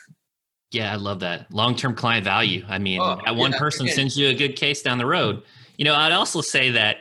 Yeah, 0.71 0.91
I 0.91 0.97
love 0.97 1.21
that. 1.21 1.49
Long 1.53 1.77
term 1.77 1.95
client 1.95 2.25
value. 2.25 2.65
I 2.67 2.77
mean, 2.77 2.99
oh, 2.99 3.21
that 3.23 3.37
one 3.37 3.53
yeah, 3.53 3.57
person 3.57 3.85
again. 3.85 3.95
sends 3.95 4.17
you 4.17 4.27
a 4.27 4.33
good 4.33 4.57
case 4.57 4.81
down 4.81 4.97
the 4.97 5.05
road. 5.05 5.43
You 5.77 5.85
know, 5.85 5.95
I'd 5.95 6.11
also 6.11 6.41
say 6.41 6.71
that 6.71 6.97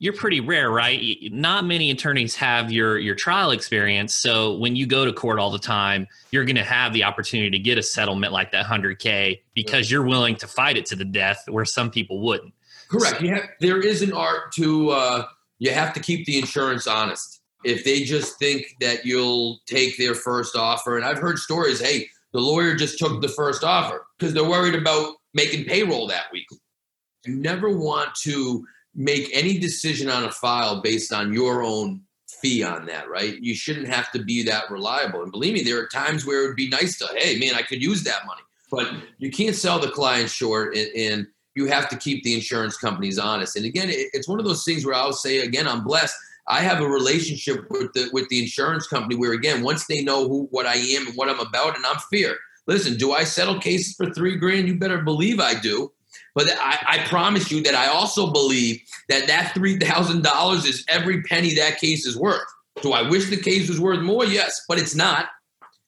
you're 0.00 0.12
pretty 0.12 0.40
rare, 0.40 0.70
right? 0.70 1.18
Not 1.32 1.64
many 1.64 1.90
attorneys 1.90 2.36
have 2.36 2.70
your 2.70 2.98
your 2.98 3.14
trial 3.14 3.50
experience. 3.50 4.14
So 4.14 4.56
when 4.56 4.76
you 4.76 4.86
go 4.86 5.04
to 5.04 5.12
court 5.12 5.38
all 5.38 5.50
the 5.50 5.58
time, 5.58 6.06
you're 6.30 6.44
going 6.44 6.56
to 6.56 6.64
have 6.64 6.92
the 6.92 7.04
opportunity 7.04 7.50
to 7.50 7.58
get 7.58 7.78
a 7.78 7.82
settlement 7.82 8.32
like 8.32 8.52
that 8.52 8.66
100k 8.66 9.40
because 9.54 9.90
you're 9.90 10.04
willing 10.04 10.36
to 10.36 10.46
fight 10.46 10.76
it 10.76 10.86
to 10.86 10.96
the 10.96 11.04
death, 11.04 11.44
where 11.48 11.64
some 11.64 11.90
people 11.90 12.20
wouldn't. 12.20 12.54
Correct. 12.88 13.20
You 13.20 13.34
have, 13.34 13.44
there 13.60 13.80
is 13.80 14.02
an 14.02 14.12
art 14.12 14.52
to. 14.52 14.90
Uh, 14.90 15.24
you 15.58 15.72
have 15.72 15.92
to 15.94 16.00
keep 16.00 16.24
the 16.26 16.38
insurance 16.38 16.86
honest. 16.86 17.40
If 17.64 17.84
they 17.84 18.04
just 18.04 18.38
think 18.38 18.76
that 18.80 19.04
you'll 19.04 19.58
take 19.66 19.98
their 19.98 20.14
first 20.14 20.54
offer, 20.54 20.96
and 20.96 21.04
I've 21.04 21.18
heard 21.18 21.40
stories, 21.40 21.80
hey, 21.80 22.06
the 22.32 22.38
lawyer 22.38 22.76
just 22.76 23.00
took 23.00 23.20
the 23.20 23.28
first 23.28 23.64
offer 23.64 24.06
because 24.16 24.32
they're 24.32 24.48
worried 24.48 24.76
about 24.76 25.14
making 25.34 25.64
payroll 25.64 26.06
that 26.06 26.26
week. 26.32 26.46
You 27.26 27.34
never 27.34 27.76
want 27.76 28.14
to 28.22 28.64
make 28.98 29.30
any 29.32 29.58
decision 29.58 30.10
on 30.10 30.24
a 30.24 30.30
file 30.30 30.82
based 30.82 31.12
on 31.12 31.32
your 31.32 31.62
own 31.62 32.02
fee 32.42 32.64
on 32.64 32.84
that, 32.86 33.08
right? 33.08 33.40
You 33.40 33.54
shouldn't 33.54 33.86
have 33.86 34.10
to 34.10 34.24
be 34.24 34.42
that 34.42 34.70
reliable. 34.70 35.22
And 35.22 35.30
believe 35.30 35.54
me, 35.54 35.62
there 35.62 35.80
are 35.80 35.86
times 35.86 36.26
where 36.26 36.42
it 36.42 36.48
would 36.48 36.56
be 36.56 36.68
nice 36.68 36.98
to, 36.98 37.08
hey, 37.16 37.38
man, 37.38 37.54
I 37.54 37.62
could 37.62 37.80
use 37.80 38.02
that 38.02 38.26
money. 38.26 38.42
But 38.72 38.92
you 39.18 39.30
can't 39.30 39.54
sell 39.54 39.78
the 39.78 39.90
client 39.90 40.28
short 40.28 40.76
and, 40.76 40.88
and 40.96 41.26
you 41.54 41.66
have 41.66 41.88
to 41.90 41.96
keep 41.96 42.24
the 42.24 42.34
insurance 42.34 42.76
companies 42.76 43.20
honest. 43.20 43.56
And 43.56 43.64
again, 43.64 43.88
it, 43.88 44.08
it's 44.12 44.28
one 44.28 44.40
of 44.40 44.44
those 44.44 44.64
things 44.64 44.84
where 44.84 44.96
I'll 44.96 45.12
say, 45.12 45.38
again, 45.38 45.68
I'm 45.68 45.84
blessed. 45.84 46.16
I 46.48 46.60
have 46.60 46.80
a 46.80 46.88
relationship 46.88 47.70
with 47.70 47.92
the 47.92 48.08
with 48.12 48.28
the 48.30 48.40
insurance 48.40 48.86
company 48.86 49.14
where 49.16 49.32
again, 49.32 49.62
once 49.62 49.86
they 49.86 50.02
know 50.02 50.26
who 50.26 50.48
what 50.50 50.66
I 50.66 50.76
am 50.76 51.06
and 51.06 51.16
what 51.16 51.28
I'm 51.28 51.40
about, 51.40 51.76
and 51.76 51.84
I'm 51.84 51.98
fair. 52.12 52.36
Listen, 52.66 52.96
do 52.96 53.12
I 53.12 53.24
settle 53.24 53.60
cases 53.60 53.94
for 53.94 54.10
three 54.12 54.36
grand? 54.36 54.66
You 54.66 54.78
better 54.78 55.02
believe 55.02 55.40
I 55.40 55.54
do. 55.54 55.92
But 56.38 56.52
I, 56.60 56.78
I 56.86 56.98
promise 57.08 57.50
you 57.50 57.64
that 57.64 57.74
I 57.74 57.88
also 57.88 58.30
believe 58.30 58.80
that 59.08 59.26
that 59.26 59.56
$3,000 59.56 60.66
is 60.68 60.84
every 60.86 61.20
penny 61.22 61.52
that 61.54 61.80
case 61.80 62.06
is 62.06 62.16
worth. 62.16 62.46
Do 62.80 62.92
I 62.92 63.02
wish 63.02 63.28
the 63.28 63.36
case 63.36 63.68
was 63.68 63.80
worth 63.80 64.02
more? 64.02 64.24
Yes, 64.24 64.64
but 64.68 64.78
it's 64.78 64.94
not. 64.94 65.30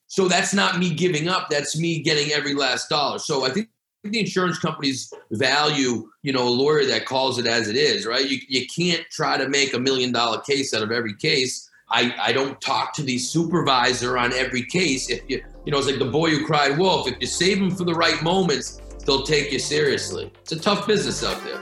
So 0.09 0.27
that's 0.27 0.53
not 0.53 0.81
me 0.81 0.93
giving 0.93 1.29
up. 1.29 1.51
That's 1.51 1.79
me 1.79 2.03
getting 2.03 2.33
every 2.33 2.55
last 2.55 2.89
dollar. 2.89 3.21
So 3.21 3.47
I 3.47 3.51
think 3.51 3.69
the 4.03 4.19
insurance 4.19 4.59
companies 4.59 5.15
value, 5.31 6.11
you 6.25 6.33
know, 6.33 6.49
a 6.49 6.51
lawyer 6.51 6.85
that 6.85 7.07
calls 7.07 7.39
it 7.39 7.47
as 7.47 7.69
it 7.69 7.77
is, 7.77 8.05
right? 8.05 8.29
You, 8.29 8.41
you 8.49 8.67
can't 8.67 9.09
try 9.09 9.39
to 9.39 9.49
make 9.49 9.73
a 9.73 9.79
million 9.79 10.11
dollar 10.11 10.41
case 10.41 10.75
out 10.75 10.83
of 10.83 10.91
every 10.91 11.15
case. 11.15 11.71
I, 11.93 12.13
I 12.21 12.33
don't 12.33 12.61
talk 12.61 12.93
to 12.95 13.05
the 13.05 13.19
supervisor 13.19 14.19
on 14.19 14.33
every 14.33 14.65
case. 14.65 15.11
If 15.11 15.23
you, 15.29 15.45
you 15.65 15.71
know, 15.71 15.79
it's 15.79 15.87
like 15.87 16.01
the 16.01 16.07
boy 16.07 16.31
who 16.31 16.45
cried 16.45 16.77
wolf. 16.77 17.07
If 17.07 17.19
you 17.21 17.29
save 17.29 17.59
him 17.59 17.71
for 17.71 17.85
the 17.85 17.95
right 17.95 18.21
moments, 18.25 18.81
they'll 19.05 19.23
take 19.23 19.53
you 19.53 19.59
seriously. 19.59 20.33
It's 20.43 20.53
a 20.53 20.61
tough 20.61 20.87
business 20.87 21.25
out 21.25 21.43
there. 21.45 21.61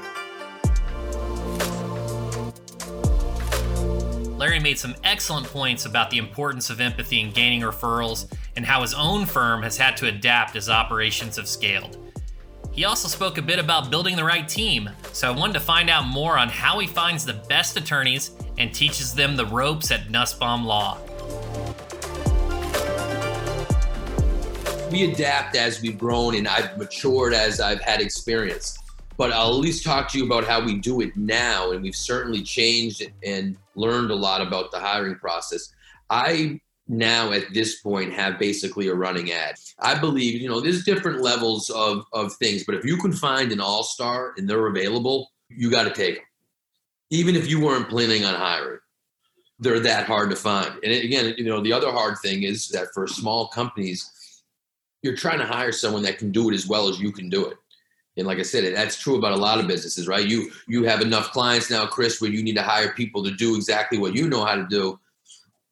Larry 4.38 4.60
made 4.60 4.78
some 4.78 4.94
excellent 5.02 5.46
points 5.48 5.84
about 5.84 6.10
the 6.10 6.18
importance 6.18 6.70
of 6.70 6.80
empathy 6.80 7.20
in 7.20 7.32
gaining 7.32 7.62
referrals 7.62 8.32
and 8.54 8.64
how 8.64 8.82
his 8.82 8.94
own 8.94 9.26
firm 9.26 9.62
has 9.62 9.76
had 9.76 9.96
to 9.96 10.06
adapt 10.06 10.54
as 10.54 10.70
operations 10.70 11.36
have 11.36 11.48
scaled. 11.48 11.98
He 12.72 12.84
also 12.84 13.08
spoke 13.08 13.38
a 13.38 13.42
bit 13.42 13.58
about 13.58 13.90
building 13.90 14.14
the 14.14 14.22
right 14.22 14.48
team, 14.48 14.88
so 15.12 15.26
I 15.26 15.36
wanted 15.36 15.54
to 15.54 15.60
find 15.60 15.90
out 15.90 16.06
more 16.06 16.38
on 16.38 16.48
how 16.48 16.78
he 16.78 16.86
finds 16.86 17.24
the 17.24 17.32
best 17.48 17.76
attorneys 17.76 18.30
and 18.56 18.72
teaches 18.72 19.12
them 19.12 19.34
the 19.34 19.46
ropes 19.46 19.90
at 19.90 20.10
Nussbaum 20.10 20.64
Law. 20.64 20.98
We 24.90 25.10
adapt 25.10 25.56
as 25.56 25.80
we've 25.80 25.98
grown 25.98 26.34
and 26.34 26.48
I've 26.48 26.76
matured 26.78 27.34
as 27.34 27.60
I've 27.60 27.80
had 27.80 28.00
experience. 28.00 28.78
But 29.16 29.32
I'll 29.32 29.50
at 29.50 29.60
least 29.60 29.84
talk 29.84 30.08
to 30.10 30.18
you 30.18 30.24
about 30.24 30.44
how 30.44 30.64
we 30.64 30.78
do 30.78 31.00
it 31.00 31.16
now. 31.16 31.72
And 31.72 31.82
we've 31.82 31.96
certainly 31.96 32.42
changed 32.42 33.02
and 33.24 33.56
learned 33.74 34.10
a 34.10 34.14
lot 34.14 34.40
about 34.40 34.70
the 34.70 34.78
hiring 34.78 35.16
process. 35.16 35.72
I 36.08 36.60
now 36.86 37.32
at 37.32 37.52
this 37.52 37.80
point 37.80 38.12
have 38.14 38.38
basically 38.38 38.88
a 38.88 38.94
running 38.94 39.32
ad. 39.32 39.56
I 39.78 39.98
believe, 39.98 40.40
you 40.40 40.48
know, 40.48 40.60
there's 40.60 40.84
different 40.84 41.20
levels 41.20 41.68
of, 41.70 42.06
of 42.12 42.32
things, 42.34 42.64
but 42.64 42.74
if 42.74 42.84
you 42.84 42.96
can 42.96 43.12
find 43.12 43.52
an 43.52 43.60
all 43.60 43.82
star 43.82 44.32
and 44.36 44.48
they're 44.48 44.68
available, 44.68 45.30
you 45.48 45.70
got 45.70 45.84
to 45.84 45.90
take 45.90 46.16
them. 46.16 46.24
Even 47.10 47.36
if 47.36 47.48
you 47.48 47.60
weren't 47.60 47.88
planning 47.88 48.24
on 48.24 48.34
hiring, 48.34 48.78
they're 49.58 49.80
that 49.80 50.06
hard 50.06 50.30
to 50.30 50.36
find. 50.36 50.72
And 50.82 50.92
again, 50.92 51.34
you 51.36 51.44
know, 51.44 51.60
the 51.60 51.72
other 51.72 51.90
hard 51.90 52.18
thing 52.18 52.44
is 52.44 52.68
that 52.68 52.88
for 52.94 53.06
small 53.06 53.48
companies, 53.48 54.10
you're 55.02 55.16
trying 55.16 55.38
to 55.38 55.46
hire 55.46 55.72
someone 55.72 56.02
that 56.02 56.18
can 56.18 56.32
do 56.32 56.50
it 56.50 56.54
as 56.54 56.66
well 56.66 56.88
as 56.88 57.00
you 57.00 57.12
can 57.12 57.28
do 57.28 57.46
it. 57.46 57.56
And 58.16 58.26
like 58.26 58.38
I 58.38 58.42
said, 58.42 58.74
that's 58.74 59.00
true 59.00 59.16
about 59.16 59.32
a 59.32 59.36
lot 59.36 59.60
of 59.60 59.68
businesses, 59.68 60.08
right? 60.08 60.26
You 60.26 60.50
you 60.66 60.84
have 60.84 61.00
enough 61.00 61.30
clients 61.30 61.70
now, 61.70 61.86
Chris, 61.86 62.20
where 62.20 62.30
you 62.30 62.42
need 62.42 62.56
to 62.56 62.62
hire 62.62 62.92
people 62.94 63.22
to 63.24 63.30
do 63.30 63.54
exactly 63.54 63.96
what 63.96 64.14
you 64.14 64.28
know 64.28 64.44
how 64.44 64.56
to 64.56 64.66
do. 64.68 64.98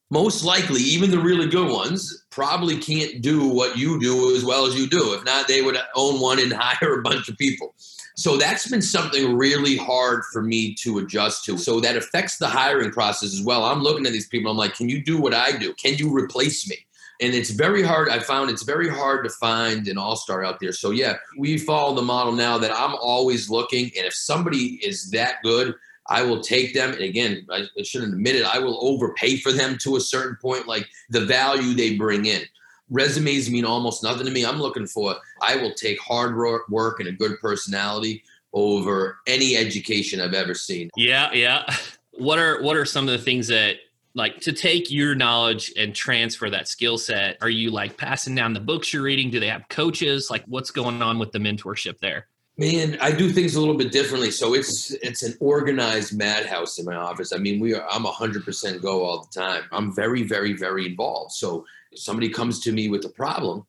Most 0.09 0.45
likely, 0.45 0.79
even 0.79 1.11
the 1.11 1.19
really 1.19 1.49
good 1.49 1.69
ones 1.69 2.23
probably 2.29 2.77
can't 2.77 3.21
do 3.21 3.49
what 3.49 3.77
you 3.77 3.99
do 3.99 4.33
as 4.33 4.45
well 4.45 4.65
as 4.65 4.79
you 4.79 4.87
do. 4.87 5.13
If 5.13 5.25
not, 5.25 5.49
they 5.49 5.61
would 5.61 5.77
own 5.95 6.21
one 6.21 6.39
and 6.39 6.53
hire 6.57 6.99
a 6.99 7.01
bunch 7.01 7.27
of 7.27 7.37
people. 7.37 7.75
So 8.15 8.37
that's 8.37 8.67
been 8.69 8.81
something 8.81 9.35
really 9.35 9.75
hard 9.75 10.23
for 10.31 10.41
me 10.41 10.73
to 10.75 10.99
adjust 10.99 11.43
to. 11.45 11.57
So 11.57 11.81
that 11.81 11.97
affects 11.97 12.37
the 12.37 12.47
hiring 12.47 12.91
process 12.91 13.33
as 13.33 13.43
well. 13.43 13.65
I'm 13.65 13.81
looking 13.81 14.07
at 14.07 14.13
these 14.13 14.27
people. 14.27 14.49
I'm 14.49 14.57
like, 14.57 14.75
can 14.75 14.87
you 14.87 15.03
do 15.03 15.19
what 15.19 15.33
I 15.33 15.51
do? 15.51 15.73
Can 15.73 15.95
you 15.95 16.15
replace 16.15 16.67
me? 16.67 16.77
And 17.19 17.33
it's 17.33 17.49
very 17.49 17.81
hard. 17.81 18.09
I 18.09 18.19
found 18.19 18.49
it's 18.49 18.63
very 18.63 18.89
hard 18.89 19.23
to 19.23 19.29
find 19.29 19.87
an 19.87 19.97
all 19.97 20.15
star 20.15 20.43
out 20.43 20.59
there. 20.59 20.71
So 20.71 20.91
yeah, 20.91 21.15
we 21.37 21.57
follow 21.57 21.95
the 21.95 22.01
model 22.01 22.33
now 22.33 22.57
that 22.57 22.71
I'm 22.71 22.95
always 22.95 23.49
looking, 23.49 23.85
and 23.97 24.05
if 24.05 24.13
somebody 24.13 24.79
is 24.85 25.09
that 25.11 25.35
good, 25.43 25.75
I 26.07 26.23
will 26.23 26.41
take 26.41 26.73
them. 26.73 26.91
And 26.91 27.01
again, 27.01 27.45
I, 27.49 27.65
I 27.77 27.83
shouldn't 27.83 28.13
admit 28.13 28.35
it. 28.35 28.45
I 28.45 28.59
will 28.59 28.79
overpay 28.81 29.37
for 29.37 29.51
them 29.51 29.77
to 29.81 29.97
a 29.97 30.01
certain 30.01 30.37
point, 30.41 30.67
like 30.67 30.87
the 31.09 31.25
value 31.25 31.73
they 31.73 31.97
bring 31.97 32.25
in. 32.25 32.43
Resumes 32.89 33.49
mean 33.49 33.65
almost 33.65 34.03
nothing 34.03 34.25
to 34.25 34.31
me. 34.31 34.45
I'm 34.45 34.61
looking 34.61 34.87
for, 34.87 35.15
I 35.41 35.57
will 35.57 35.73
take 35.73 35.99
hard 35.99 36.37
work 36.69 36.99
and 36.99 37.09
a 37.09 37.11
good 37.11 37.37
personality 37.41 38.23
over 38.53 39.17
any 39.27 39.57
education 39.57 40.21
I've 40.21 40.33
ever 40.33 40.53
seen. 40.53 40.89
Yeah, 40.95 41.31
yeah. 41.33 41.65
What 42.19 42.39
are 42.39 42.63
what 42.63 42.75
are 42.75 42.83
some 42.83 43.07
of 43.07 43.11
the 43.15 43.23
things 43.23 43.45
that 43.49 43.75
like 44.17 44.39
to 44.41 44.51
take 44.51 44.89
your 44.89 45.13
knowledge 45.13 45.71
and 45.77 45.93
transfer 45.93 46.49
that 46.49 46.67
skill 46.67 46.97
set? 46.97 47.37
Are 47.39 47.49
you 47.49 47.69
like 47.69 47.95
passing 47.97 48.33
down 48.33 48.53
the 48.53 48.59
books 48.59 48.91
you're 48.91 49.03
reading? 49.03 49.29
Do 49.29 49.39
they 49.39 49.47
have 49.47 49.69
coaches? 49.69 50.29
Like 50.29 50.43
what's 50.47 50.71
going 50.71 51.01
on 51.01 51.19
with 51.19 51.31
the 51.31 51.39
mentorship 51.39 51.99
there? 51.99 52.27
Man, 52.57 52.97
I 52.99 53.11
do 53.11 53.29
things 53.29 53.53
a 53.53 53.59
little 53.59 53.77
bit 53.77 53.91
differently. 53.91 54.31
So 54.31 54.55
it's 54.55 54.91
it's 54.91 55.21
an 55.21 55.35
organized 55.39 56.17
madhouse 56.17 56.79
in 56.79 56.85
my 56.85 56.95
office. 56.95 57.31
I 57.31 57.37
mean, 57.37 57.59
we 57.59 57.75
are 57.75 57.87
I'm 57.87 58.03
hundred 58.05 58.43
percent 58.43 58.81
go 58.81 59.03
all 59.05 59.29
the 59.31 59.39
time. 59.39 59.63
I'm 59.71 59.93
very, 59.93 60.23
very, 60.23 60.53
very 60.53 60.87
involved. 60.87 61.33
So 61.33 61.63
if 61.91 61.99
somebody 61.99 62.29
comes 62.29 62.59
to 62.61 62.71
me 62.71 62.89
with 62.89 63.05
a 63.05 63.09
problem, 63.09 63.67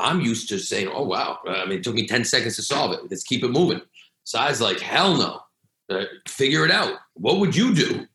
I'm 0.00 0.20
used 0.20 0.48
to 0.48 0.58
saying, 0.58 0.88
"Oh 0.92 1.04
wow!" 1.04 1.38
I 1.46 1.64
mean, 1.66 1.78
it 1.78 1.84
took 1.84 1.94
me 1.94 2.08
ten 2.08 2.24
seconds 2.24 2.56
to 2.56 2.62
solve 2.62 2.92
it. 2.92 3.08
Let's 3.08 3.22
keep 3.22 3.44
it 3.44 3.50
moving. 3.52 3.80
So 4.24 4.40
I 4.40 4.48
was 4.48 4.60
like, 4.60 4.80
"Hell 4.80 5.16
no! 5.16 5.40
Uh, 5.88 6.06
figure 6.26 6.64
it 6.64 6.72
out. 6.72 6.98
What 7.14 7.38
would 7.38 7.54
you 7.54 7.72
do?" 7.72 8.08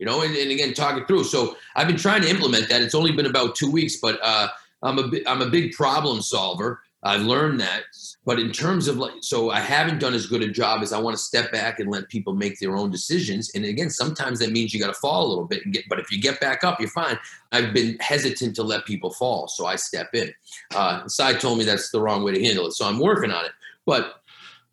You 0.00 0.06
know, 0.06 0.22
and, 0.22 0.34
and, 0.34 0.50
again, 0.50 0.72
talk 0.72 0.96
it 0.96 1.06
through. 1.06 1.24
So 1.24 1.56
I've 1.76 1.86
been 1.86 1.98
trying 1.98 2.22
to 2.22 2.30
implement 2.30 2.70
that. 2.70 2.80
It's 2.80 2.94
only 2.94 3.12
been 3.12 3.26
about 3.26 3.54
two 3.54 3.70
weeks, 3.70 3.96
but 3.96 4.18
uh, 4.22 4.48
I'm 4.82 4.98
a 4.98 5.10
I'm 5.26 5.42
a 5.42 5.50
big 5.50 5.74
problem 5.74 6.22
solver. 6.22 6.80
I've 7.02 7.22
learned 7.22 7.60
that. 7.60 7.82
But 8.24 8.38
in 8.38 8.50
terms 8.50 8.88
of 8.88 8.98
like, 8.98 9.12
so 9.20 9.50
I 9.50 9.60
haven't 9.60 10.00
done 10.00 10.14
as 10.14 10.26
good 10.26 10.42
a 10.42 10.48
job 10.48 10.82
as 10.82 10.92
I 10.92 10.98
want 10.98 11.16
to 11.16 11.22
step 11.22 11.50
back 11.50 11.80
and 11.80 11.90
let 11.90 12.08
people 12.08 12.34
make 12.34 12.58
their 12.58 12.76
own 12.76 12.90
decisions. 12.90 13.50
And 13.54 13.64
again, 13.64 13.88
sometimes 13.88 14.38
that 14.40 14.52
means 14.52 14.74
you 14.74 14.80
got 14.80 14.88
to 14.94 15.00
fall 15.00 15.26
a 15.26 15.28
little 15.28 15.46
bit 15.46 15.64
and 15.64 15.72
get, 15.72 15.88
but 15.88 15.98
if 15.98 16.12
you 16.12 16.20
get 16.20 16.40
back 16.40 16.62
up, 16.62 16.78
you're 16.78 16.90
fine. 16.90 17.18
I've 17.52 17.72
been 17.72 17.96
hesitant 18.00 18.54
to 18.56 18.62
let 18.62 18.84
people 18.84 19.10
fall. 19.10 19.48
So 19.48 19.64
I 19.64 19.76
step 19.76 20.14
in. 20.14 20.32
Uh, 20.74 21.06
told 21.38 21.58
me 21.58 21.64
that's 21.64 21.90
the 21.90 22.00
wrong 22.00 22.22
way 22.22 22.32
to 22.32 22.44
handle 22.44 22.66
it. 22.66 22.72
So 22.72 22.86
I'm 22.86 22.98
working 22.98 23.30
on 23.30 23.46
it. 23.46 23.52
But 23.86 24.22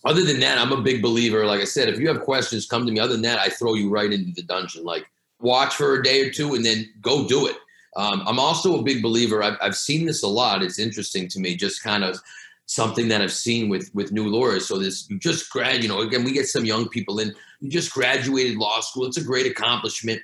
other 0.03 0.23
than 0.23 0.39
that, 0.41 0.57
I'm 0.57 0.73
a 0.73 0.81
big 0.81 1.01
believer. 1.01 1.45
Like 1.45 1.61
I 1.61 1.65
said, 1.65 1.87
if 1.87 1.99
you 1.99 2.07
have 2.09 2.21
questions, 2.21 2.65
come 2.65 2.85
to 2.85 2.91
me. 2.91 2.99
Other 2.99 3.13
than 3.13 3.23
that, 3.23 3.39
I 3.39 3.47
throw 3.49 3.73
you 3.73 3.89
right 3.89 4.11
into 4.11 4.33
the 4.33 4.43
dungeon. 4.43 4.83
Like 4.83 5.05
watch 5.39 5.75
for 5.75 5.95
a 5.95 6.03
day 6.03 6.27
or 6.27 6.31
two 6.31 6.55
and 6.55 6.65
then 6.65 6.85
go 7.01 7.27
do 7.27 7.47
it. 7.47 7.57
Um, 7.95 8.23
I'm 8.27 8.39
also 8.39 8.79
a 8.79 8.83
big 8.83 9.01
believer. 9.01 9.41
I've, 9.41 9.57
I've 9.61 9.75
seen 9.75 10.05
this 10.05 10.23
a 10.23 10.27
lot. 10.27 10.61
It's 10.61 10.79
interesting 10.79 11.27
to 11.29 11.39
me, 11.39 11.55
just 11.55 11.83
kind 11.83 12.03
of 12.03 12.19
something 12.67 13.07
that 13.07 13.21
I've 13.21 13.31
seen 13.31 13.69
with 13.69 13.89
with 13.93 14.11
new 14.11 14.27
lawyers. 14.27 14.67
So 14.67 14.77
this 14.77 15.09
you 15.09 15.17
just 15.17 15.49
grad, 15.49 15.81
you 15.81 15.89
know, 15.89 16.01
again, 16.01 16.23
we 16.23 16.31
get 16.31 16.47
some 16.47 16.65
young 16.65 16.87
people 16.89 17.19
in. 17.19 17.33
You 17.59 17.71
just 17.71 17.93
graduated 17.93 18.57
law 18.57 18.81
school. 18.81 19.05
It's 19.05 19.17
a 19.17 19.23
great 19.23 19.47
accomplishment. 19.47 20.21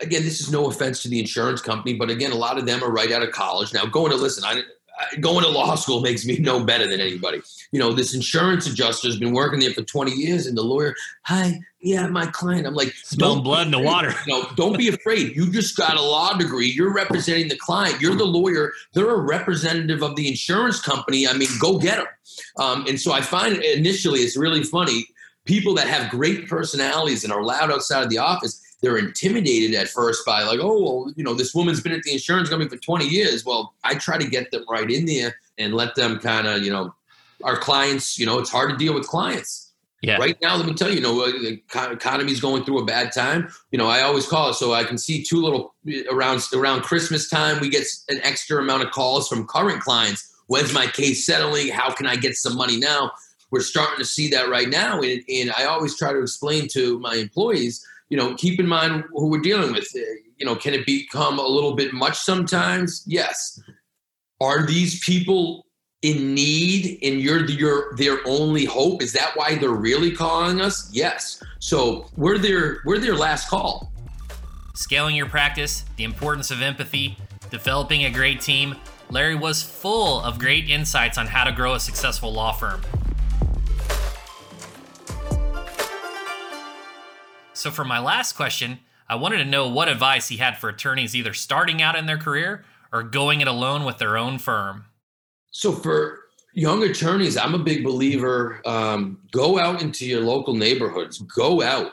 Again, 0.00 0.22
this 0.22 0.40
is 0.40 0.50
no 0.50 0.66
offense 0.66 1.02
to 1.02 1.08
the 1.08 1.20
insurance 1.20 1.60
company, 1.60 1.94
but 1.96 2.10
again, 2.10 2.32
a 2.32 2.36
lot 2.36 2.58
of 2.58 2.66
them 2.66 2.82
are 2.82 2.90
right 2.90 3.12
out 3.12 3.22
of 3.22 3.30
college 3.30 3.72
now. 3.72 3.86
Going 3.86 4.10
to 4.10 4.16
listen, 4.16 4.44
I 4.44 4.62
going 5.20 5.44
to 5.44 5.50
law 5.50 5.74
school 5.74 6.00
makes 6.00 6.24
me 6.24 6.38
no 6.38 6.64
better 6.64 6.86
than 6.86 7.00
anybody. 7.00 7.40
You 7.72 7.80
know, 7.80 7.92
this 7.92 8.14
insurance 8.14 8.66
adjuster 8.66 9.08
has 9.08 9.18
been 9.18 9.32
working 9.32 9.60
there 9.60 9.72
for 9.72 9.82
20 9.82 10.12
years, 10.12 10.46
and 10.46 10.56
the 10.56 10.62
lawyer, 10.62 10.94
hi, 11.22 11.60
yeah, 11.80 12.06
my 12.06 12.26
client. 12.26 12.66
I'm 12.66 12.74
like, 12.74 12.92
smelling 12.92 13.42
blood 13.42 13.66
in 13.66 13.72
the 13.72 13.80
water. 13.80 14.14
You 14.26 14.34
know, 14.34 14.48
don't 14.54 14.78
be 14.78 14.88
afraid. 14.88 15.34
You 15.34 15.50
just 15.50 15.76
got 15.76 15.96
a 15.96 16.02
law 16.02 16.34
degree. 16.34 16.68
You're 16.68 16.92
representing 16.92 17.48
the 17.48 17.56
client. 17.56 18.00
You're 18.00 18.14
the 18.14 18.24
lawyer. 18.24 18.72
They're 18.94 19.10
a 19.10 19.20
representative 19.20 20.02
of 20.02 20.14
the 20.14 20.28
insurance 20.28 20.80
company. 20.80 21.26
I 21.26 21.32
mean, 21.32 21.48
go 21.60 21.78
get 21.78 21.96
them. 21.96 22.06
Um, 22.58 22.86
and 22.86 23.00
so 23.00 23.12
I 23.12 23.20
find 23.20 23.56
initially 23.56 24.20
it's 24.20 24.36
really 24.36 24.62
funny. 24.62 25.06
People 25.44 25.74
that 25.74 25.88
have 25.88 26.10
great 26.10 26.48
personalities 26.48 27.24
and 27.24 27.32
are 27.32 27.42
loud 27.42 27.72
outside 27.72 28.04
of 28.04 28.10
the 28.10 28.18
office, 28.18 28.60
they're 28.82 28.98
intimidated 28.98 29.74
at 29.74 29.88
first 29.88 30.26
by 30.26 30.42
like, 30.42 30.58
oh, 30.60 30.82
well, 30.82 31.12
you 31.16 31.22
know, 31.22 31.34
this 31.34 31.54
woman's 31.54 31.80
been 31.80 31.92
at 31.92 32.02
the 32.02 32.12
insurance 32.12 32.48
company 32.48 32.68
for 32.68 32.76
20 32.76 33.06
years. 33.06 33.44
Well, 33.44 33.74
I 33.84 33.94
try 33.94 34.18
to 34.18 34.28
get 34.28 34.50
them 34.50 34.64
right 34.68 34.90
in 34.90 35.06
there 35.06 35.36
and 35.56 35.72
let 35.72 35.94
them 35.94 36.18
kind 36.18 36.46
of, 36.46 36.62
you 36.62 36.72
know, 36.72 36.92
our 37.44 37.56
clients, 37.56 38.18
you 38.18 38.26
know, 38.26 38.38
it's 38.38 38.50
hard 38.50 38.70
to 38.70 38.76
deal 38.76 38.94
with 38.94 39.06
clients. 39.06 39.72
Yeah. 40.02 40.16
Right 40.16 40.36
now, 40.42 40.56
let 40.56 40.66
me 40.66 40.74
tell 40.74 40.88
you, 40.88 40.96
you 40.96 41.00
know, 41.00 41.22
uh, 41.22 41.30
the 41.30 41.62
economy's 41.92 42.40
going 42.40 42.64
through 42.64 42.80
a 42.80 42.84
bad 42.84 43.12
time. 43.12 43.48
You 43.70 43.78
know, 43.78 43.86
I 43.86 44.02
always 44.02 44.26
call 44.26 44.50
it 44.50 44.54
so 44.54 44.74
I 44.74 44.82
can 44.82 44.98
see 44.98 45.22
two 45.22 45.40
little 45.40 45.74
around 46.10 46.42
around 46.52 46.82
Christmas 46.82 47.30
time. 47.30 47.60
We 47.60 47.68
get 47.68 47.86
an 48.08 48.18
extra 48.24 48.60
amount 48.60 48.82
of 48.82 48.90
calls 48.90 49.28
from 49.28 49.46
current 49.46 49.80
clients. 49.80 50.28
When's 50.48 50.74
my 50.74 50.88
case 50.88 51.24
settling? 51.24 51.68
How 51.68 51.92
can 51.92 52.06
I 52.06 52.16
get 52.16 52.34
some 52.34 52.56
money 52.56 52.78
now? 52.78 53.12
We're 53.52 53.60
starting 53.60 53.98
to 53.98 54.04
see 54.04 54.28
that 54.30 54.48
right 54.48 54.68
now, 54.68 55.00
and, 55.02 55.22
and 55.28 55.52
I 55.52 55.66
always 55.66 55.96
try 55.96 56.12
to 56.12 56.20
explain 56.20 56.66
to 56.72 56.98
my 56.98 57.14
employees 57.14 57.86
you 58.12 58.18
know, 58.18 58.34
keep 58.34 58.60
in 58.60 58.66
mind 58.66 59.04
who 59.14 59.30
we're 59.30 59.40
dealing 59.40 59.72
with. 59.72 59.88
Uh, 59.96 60.00
you 60.36 60.44
know, 60.44 60.54
can 60.54 60.74
it 60.74 60.84
become 60.84 61.38
a 61.38 61.46
little 61.46 61.72
bit 61.72 61.94
much 61.94 62.18
sometimes? 62.18 63.02
Yes. 63.06 63.58
Are 64.38 64.66
these 64.66 65.02
people 65.02 65.64
in 66.02 66.34
need 66.34 66.98
and 67.02 67.22
you're 67.22 67.48
your 67.48 67.96
their 67.96 68.18
only 68.26 68.66
hope? 68.66 69.00
Is 69.00 69.14
that 69.14 69.32
why 69.34 69.54
they're 69.54 69.70
really 69.70 70.10
calling 70.10 70.60
us? 70.60 70.90
Yes. 70.92 71.42
So 71.58 72.10
we're 72.14 72.36
their 72.36 72.80
we're 72.84 72.98
their 72.98 73.16
last 73.16 73.48
call. 73.48 73.90
Scaling 74.74 75.16
your 75.16 75.30
practice, 75.30 75.86
the 75.96 76.04
importance 76.04 76.50
of 76.50 76.60
empathy, 76.60 77.16
developing 77.48 78.04
a 78.04 78.10
great 78.10 78.42
team. 78.42 78.76
Larry 79.08 79.36
was 79.36 79.62
full 79.62 80.20
of 80.20 80.38
great 80.38 80.68
insights 80.68 81.16
on 81.16 81.28
how 81.28 81.44
to 81.44 81.52
grow 81.52 81.76
a 81.76 81.80
successful 81.80 82.30
law 82.30 82.52
firm. 82.52 82.82
So, 87.54 87.70
for 87.70 87.84
my 87.84 87.98
last 87.98 88.32
question, 88.34 88.80
I 89.08 89.14
wanted 89.16 89.38
to 89.38 89.44
know 89.44 89.68
what 89.68 89.88
advice 89.88 90.28
he 90.28 90.38
had 90.38 90.56
for 90.56 90.70
attorneys 90.70 91.14
either 91.14 91.34
starting 91.34 91.82
out 91.82 91.96
in 91.96 92.06
their 92.06 92.16
career 92.16 92.64
or 92.92 93.02
going 93.02 93.42
it 93.42 93.48
alone 93.48 93.84
with 93.84 93.98
their 93.98 94.16
own 94.16 94.38
firm. 94.38 94.86
So, 95.50 95.72
for 95.72 96.20
young 96.54 96.82
attorneys, 96.82 97.36
I'm 97.36 97.54
a 97.54 97.58
big 97.58 97.84
believer. 97.84 98.62
Um, 98.64 99.20
go 99.32 99.58
out 99.58 99.82
into 99.82 100.06
your 100.06 100.22
local 100.22 100.54
neighborhoods. 100.54 101.18
Go 101.18 101.62
out. 101.62 101.92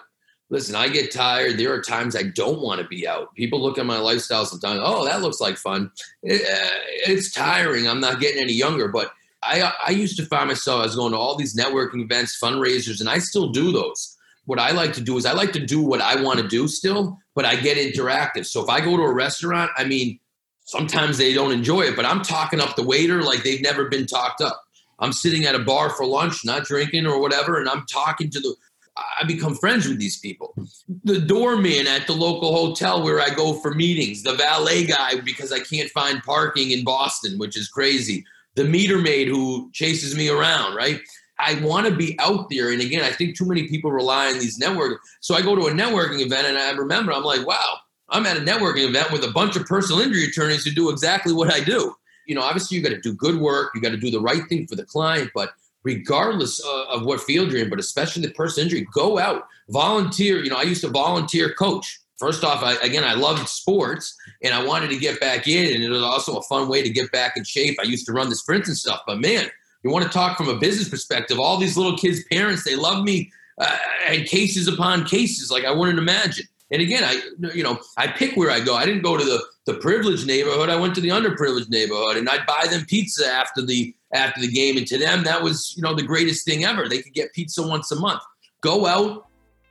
Listen, 0.49 0.75
I 0.75 0.87
get 0.87 1.11
tired. 1.11 1.59
There 1.59 1.73
are 1.73 1.81
times 1.81 2.15
I 2.15 2.23
don't 2.23 2.61
want 2.61 2.81
to 2.81 2.87
be 2.87 3.05
out. 3.05 3.35
People 3.35 3.61
look 3.61 3.77
at 3.77 3.85
my 3.85 3.99
lifestyle 3.99 4.45
sometimes. 4.45 4.79
Oh, 4.81 5.05
that 5.05 5.21
looks 5.21 5.41
like 5.41 5.57
fun. 5.57 5.91
It, 6.23 6.41
uh, 6.41 6.79
it's 7.05 7.31
tiring. 7.31 7.87
I'm 7.87 7.99
not 7.99 8.21
getting 8.21 8.41
any 8.41 8.53
younger, 8.53 8.87
but 8.87 9.11
I, 9.43 9.73
I 9.85 9.91
used 9.91 10.17
to 10.17 10.25
find 10.25 10.47
myself 10.47 10.79
I 10.81 10.85
was 10.85 10.95
going 10.95 11.11
to 11.11 11.17
all 11.17 11.35
these 11.35 11.55
networking 11.55 12.01
events, 12.01 12.39
fundraisers, 12.41 13.01
and 13.01 13.09
I 13.09 13.19
still 13.19 13.49
do 13.49 13.71
those 13.71 14.15
what 14.49 14.57
I 14.57 14.71
like 14.71 14.93
to 14.93 15.01
do 15.01 15.15
is 15.15 15.27
I 15.27 15.33
like 15.33 15.53
to 15.53 15.63
do 15.63 15.79
what 15.79 16.01
I 16.01 16.19
want 16.19 16.39
to 16.39 16.47
do 16.47 16.67
still, 16.67 17.19
but 17.35 17.45
I 17.45 17.55
get 17.55 17.77
interactive. 17.77 18.47
So 18.47 18.63
if 18.63 18.67
I 18.67 18.81
go 18.81 18.97
to 18.97 19.03
a 19.03 19.13
restaurant, 19.13 19.69
I 19.77 19.83
mean, 19.83 20.19
sometimes 20.63 21.19
they 21.19 21.35
don't 21.35 21.51
enjoy 21.51 21.81
it, 21.81 21.95
but 21.95 22.03
I'm 22.03 22.23
talking 22.23 22.59
up 22.59 22.75
the 22.75 22.83
waiter 22.83 23.21
like 23.21 23.43
they've 23.43 23.61
never 23.61 23.89
been 23.89 24.07
talked 24.07 24.41
up. 24.41 24.59
I'm 24.97 25.13
sitting 25.13 25.45
at 25.45 25.53
a 25.53 25.59
bar 25.59 25.91
for 25.91 26.03
lunch, 26.03 26.43
not 26.43 26.63
drinking 26.63 27.05
or 27.05 27.21
whatever, 27.21 27.59
and 27.59 27.69
I'm 27.69 27.85
talking 27.85 28.31
to 28.31 28.39
the 28.39 28.55
I 28.97 29.23
become 29.23 29.53
friends 29.53 29.87
with 29.87 29.99
these 29.99 30.17
people. 30.17 30.55
The 31.03 31.21
doorman 31.21 31.85
at 31.85 32.07
the 32.07 32.13
local 32.13 32.51
hotel 32.51 33.03
where 33.03 33.21
I 33.21 33.29
go 33.29 33.53
for 33.53 33.75
meetings, 33.75 34.23
the 34.23 34.33
valet 34.33 34.83
guy 34.85 35.21
because 35.21 35.53
I 35.53 35.59
can't 35.59 35.91
find 35.91 36.23
parking 36.23 36.71
in 36.71 36.83
Boston, 36.83 37.37
which 37.37 37.55
is 37.55 37.69
crazy. 37.69 38.25
The 38.55 38.65
meter 38.65 38.97
maid 38.97 39.27
who 39.27 39.69
chases 39.73 40.17
me 40.17 40.27
around, 40.27 40.75
right? 40.75 40.99
I 41.39 41.59
want 41.63 41.87
to 41.87 41.95
be 41.95 42.17
out 42.19 42.49
there. 42.49 42.71
And 42.71 42.81
again, 42.81 43.03
I 43.03 43.11
think 43.11 43.37
too 43.37 43.45
many 43.45 43.67
people 43.67 43.91
rely 43.91 44.27
on 44.27 44.39
these 44.39 44.59
network. 44.59 45.01
So 45.21 45.35
I 45.35 45.41
go 45.41 45.55
to 45.55 45.67
a 45.67 45.71
networking 45.71 46.19
event 46.19 46.47
and 46.47 46.57
I 46.57 46.71
remember 46.71 47.13
I'm 47.13 47.23
like, 47.23 47.47
wow, 47.47 47.77
I'm 48.09 48.25
at 48.25 48.37
a 48.37 48.41
networking 48.41 48.87
event 48.87 49.11
with 49.11 49.23
a 49.23 49.31
bunch 49.31 49.55
of 49.55 49.65
personal 49.65 50.01
injury 50.01 50.25
attorneys 50.25 50.65
who 50.65 50.71
do 50.71 50.89
exactly 50.89 51.33
what 51.33 51.51
I 51.51 51.61
do. 51.61 51.95
You 52.27 52.35
know, 52.35 52.41
obviously 52.41 52.77
you 52.77 52.83
got 52.83 52.89
to 52.89 53.01
do 53.01 53.13
good 53.13 53.37
work, 53.37 53.71
you 53.73 53.81
got 53.81 53.89
to 53.89 53.97
do 53.97 54.11
the 54.11 54.19
right 54.19 54.43
thing 54.49 54.67
for 54.67 54.75
the 54.75 54.85
client, 54.85 55.31
but 55.33 55.53
regardless 55.83 56.63
uh, 56.63 56.85
of 56.89 57.05
what 57.05 57.21
field 57.21 57.51
you're 57.51 57.61
in, 57.61 57.69
but 57.69 57.79
especially 57.79 58.21
the 58.21 58.33
personal 58.33 58.65
injury, 58.65 58.87
go 58.93 59.17
out, 59.17 59.47
volunteer. 59.69 60.43
You 60.43 60.49
know, 60.49 60.57
I 60.57 60.63
used 60.63 60.81
to 60.81 60.89
volunteer 60.89 61.53
coach. 61.53 61.99
First 62.17 62.43
off, 62.43 62.61
I, 62.63 62.73
again, 62.85 63.05
I 63.05 63.13
loved 63.13 63.47
sports 63.47 64.15
and 64.43 64.53
I 64.53 64.63
wanted 64.63 64.89
to 64.89 64.97
get 64.97 65.21
back 65.21 65.47
in, 65.47 65.73
and 65.73 65.81
it 65.81 65.89
was 65.89 66.03
also 66.03 66.35
a 66.35 66.41
fun 66.43 66.67
way 66.67 66.83
to 66.83 66.89
get 66.89 67.11
back 67.13 67.37
in 67.37 67.45
shape. 67.45 67.77
I 67.79 67.83
used 67.83 68.05
to 68.07 68.11
run 68.11 68.29
the 68.29 68.35
sprints 68.35 68.67
and 68.67 68.77
stuff, 68.77 69.03
but 69.07 69.19
man, 69.19 69.49
you 69.83 69.89
want 69.89 70.05
to 70.05 70.11
talk 70.11 70.37
from 70.37 70.49
a 70.49 70.57
business 70.57 70.89
perspective. 70.89 71.39
All 71.39 71.57
these 71.57 71.77
little 71.77 71.97
kids' 71.97 72.23
parents, 72.31 72.63
they 72.63 72.75
love 72.75 73.03
me, 73.03 73.31
uh, 73.59 73.77
and 74.07 74.25
cases 74.25 74.67
upon 74.67 75.05
cases, 75.05 75.51
like 75.51 75.65
I 75.65 75.71
wouldn't 75.71 75.99
imagine. 75.99 76.45
And 76.71 76.81
again, 76.81 77.03
I 77.03 77.21
you 77.53 77.63
know 77.63 77.79
I 77.97 78.07
pick 78.07 78.35
where 78.35 78.51
I 78.51 78.59
go. 78.59 78.75
I 78.75 78.85
didn't 78.85 79.01
go 79.01 79.17
to 79.17 79.23
the 79.23 79.43
the 79.65 79.75
privileged 79.75 80.27
neighborhood. 80.27 80.69
I 80.69 80.75
went 80.75 80.95
to 80.95 81.01
the 81.01 81.09
underprivileged 81.09 81.69
neighborhood, 81.69 82.17
and 82.17 82.29
I'd 82.29 82.45
buy 82.45 82.67
them 82.69 82.85
pizza 82.85 83.27
after 83.27 83.65
the 83.65 83.95
after 84.13 84.41
the 84.41 84.47
game. 84.47 84.77
And 84.77 84.85
to 84.87 84.97
them, 84.97 85.23
that 85.23 85.41
was 85.41 85.73
you 85.75 85.83
know 85.83 85.95
the 85.95 86.03
greatest 86.03 86.45
thing 86.45 86.65
ever. 86.65 86.87
They 86.87 87.01
could 87.01 87.13
get 87.13 87.33
pizza 87.33 87.67
once 87.67 87.91
a 87.91 87.95
month. 87.95 88.21
Go 88.61 88.85
out, 88.85 89.27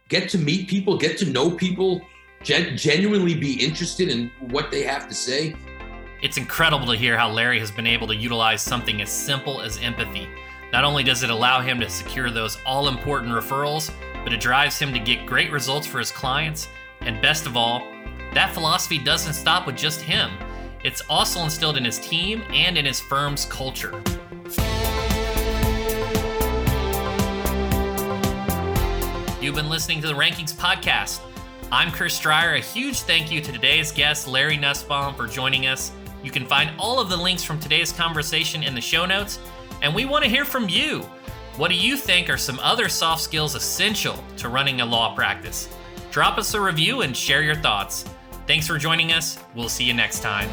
get 0.08 0.28
to 0.30 0.38
meet 0.38 0.68
people, 0.68 0.96
get 0.96 1.18
to 1.18 1.26
know 1.26 1.50
people, 1.50 2.00
gen- 2.42 2.76
genuinely 2.76 3.34
be 3.34 3.64
interested 3.64 4.08
in 4.08 4.30
what 4.50 4.70
they 4.70 4.82
have 4.82 5.08
to 5.08 5.14
say, 5.14 5.54
it's 6.20 6.36
incredible 6.36 6.86
to 6.86 6.96
hear 6.96 7.16
how 7.16 7.30
Larry 7.30 7.60
has 7.60 7.70
been 7.70 7.86
able 7.86 8.08
to 8.08 8.16
utilize 8.16 8.60
something 8.60 9.00
as 9.00 9.10
simple 9.10 9.60
as 9.60 9.78
empathy. 9.78 10.28
Not 10.72 10.84
only 10.84 11.04
does 11.04 11.22
it 11.22 11.30
allow 11.30 11.60
him 11.60 11.78
to 11.80 11.88
secure 11.88 12.28
those 12.30 12.58
all 12.66 12.88
important 12.88 13.32
referrals, 13.32 13.92
but 14.24 14.32
it 14.32 14.40
drives 14.40 14.78
him 14.78 14.92
to 14.92 14.98
get 14.98 15.26
great 15.26 15.52
results 15.52 15.86
for 15.86 16.00
his 16.00 16.10
clients. 16.10 16.68
And 17.02 17.22
best 17.22 17.46
of 17.46 17.56
all, 17.56 17.86
that 18.34 18.52
philosophy 18.52 18.98
doesn't 18.98 19.34
stop 19.34 19.64
with 19.64 19.76
just 19.76 20.00
him. 20.00 20.32
It's 20.82 21.02
also 21.08 21.44
instilled 21.44 21.76
in 21.76 21.84
his 21.84 22.00
team 22.00 22.42
and 22.50 22.76
in 22.76 22.84
his 22.84 23.00
firm's 23.00 23.44
culture. 23.44 23.92
You've 29.40 29.54
been 29.54 29.70
listening 29.70 30.00
to 30.02 30.08
the 30.08 30.14
Rankings 30.14 30.52
Podcast. 30.52 31.20
I'm 31.70 31.92
Chris 31.92 32.18
Dreyer. 32.18 32.54
A 32.54 32.60
huge 32.60 33.00
thank 33.00 33.30
you 33.30 33.40
to 33.40 33.52
today's 33.52 33.92
guest, 33.92 34.26
Larry 34.26 34.56
Nussbaum, 34.56 35.14
for 35.14 35.26
joining 35.26 35.66
us. 35.66 35.92
You 36.22 36.30
can 36.30 36.46
find 36.46 36.70
all 36.78 37.00
of 37.00 37.08
the 37.08 37.16
links 37.16 37.42
from 37.42 37.60
today's 37.60 37.92
conversation 37.92 38.62
in 38.62 38.74
the 38.74 38.80
show 38.80 39.06
notes. 39.06 39.38
And 39.82 39.94
we 39.94 40.04
want 40.04 40.24
to 40.24 40.30
hear 40.30 40.44
from 40.44 40.68
you. 40.68 41.02
What 41.56 41.68
do 41.68 41.74
you 41.74 41.96
think 41.96 42.30
are 42.30 42.36
some 42.36 42.58
other 42.60 42.88
soft 42.88 43.22
skills 43.22 43.54
essential 43.54 44.22
to 44.36 44.48
running 44.48 44.80
a 44.80 44.86
law 44.86 45.14
practice? 45.14 45.68
Drop 46.10 46.38
us 46.38 46.54
a 46.54 46.60
review 46.60 47.02
and 47.02 47.16
share 47.16 47.42
your 47.42 47.56
thoughts. 47.56 48.04
Thanks 48.46 48.66
for 48.66 48.78
joining 48.78 49.12
us. 49.12 49.38
We'll 49.54 49.68
see 49.68 49.84
you 49.84 49.94
next 49.94 50.20
time. 50.20 50.48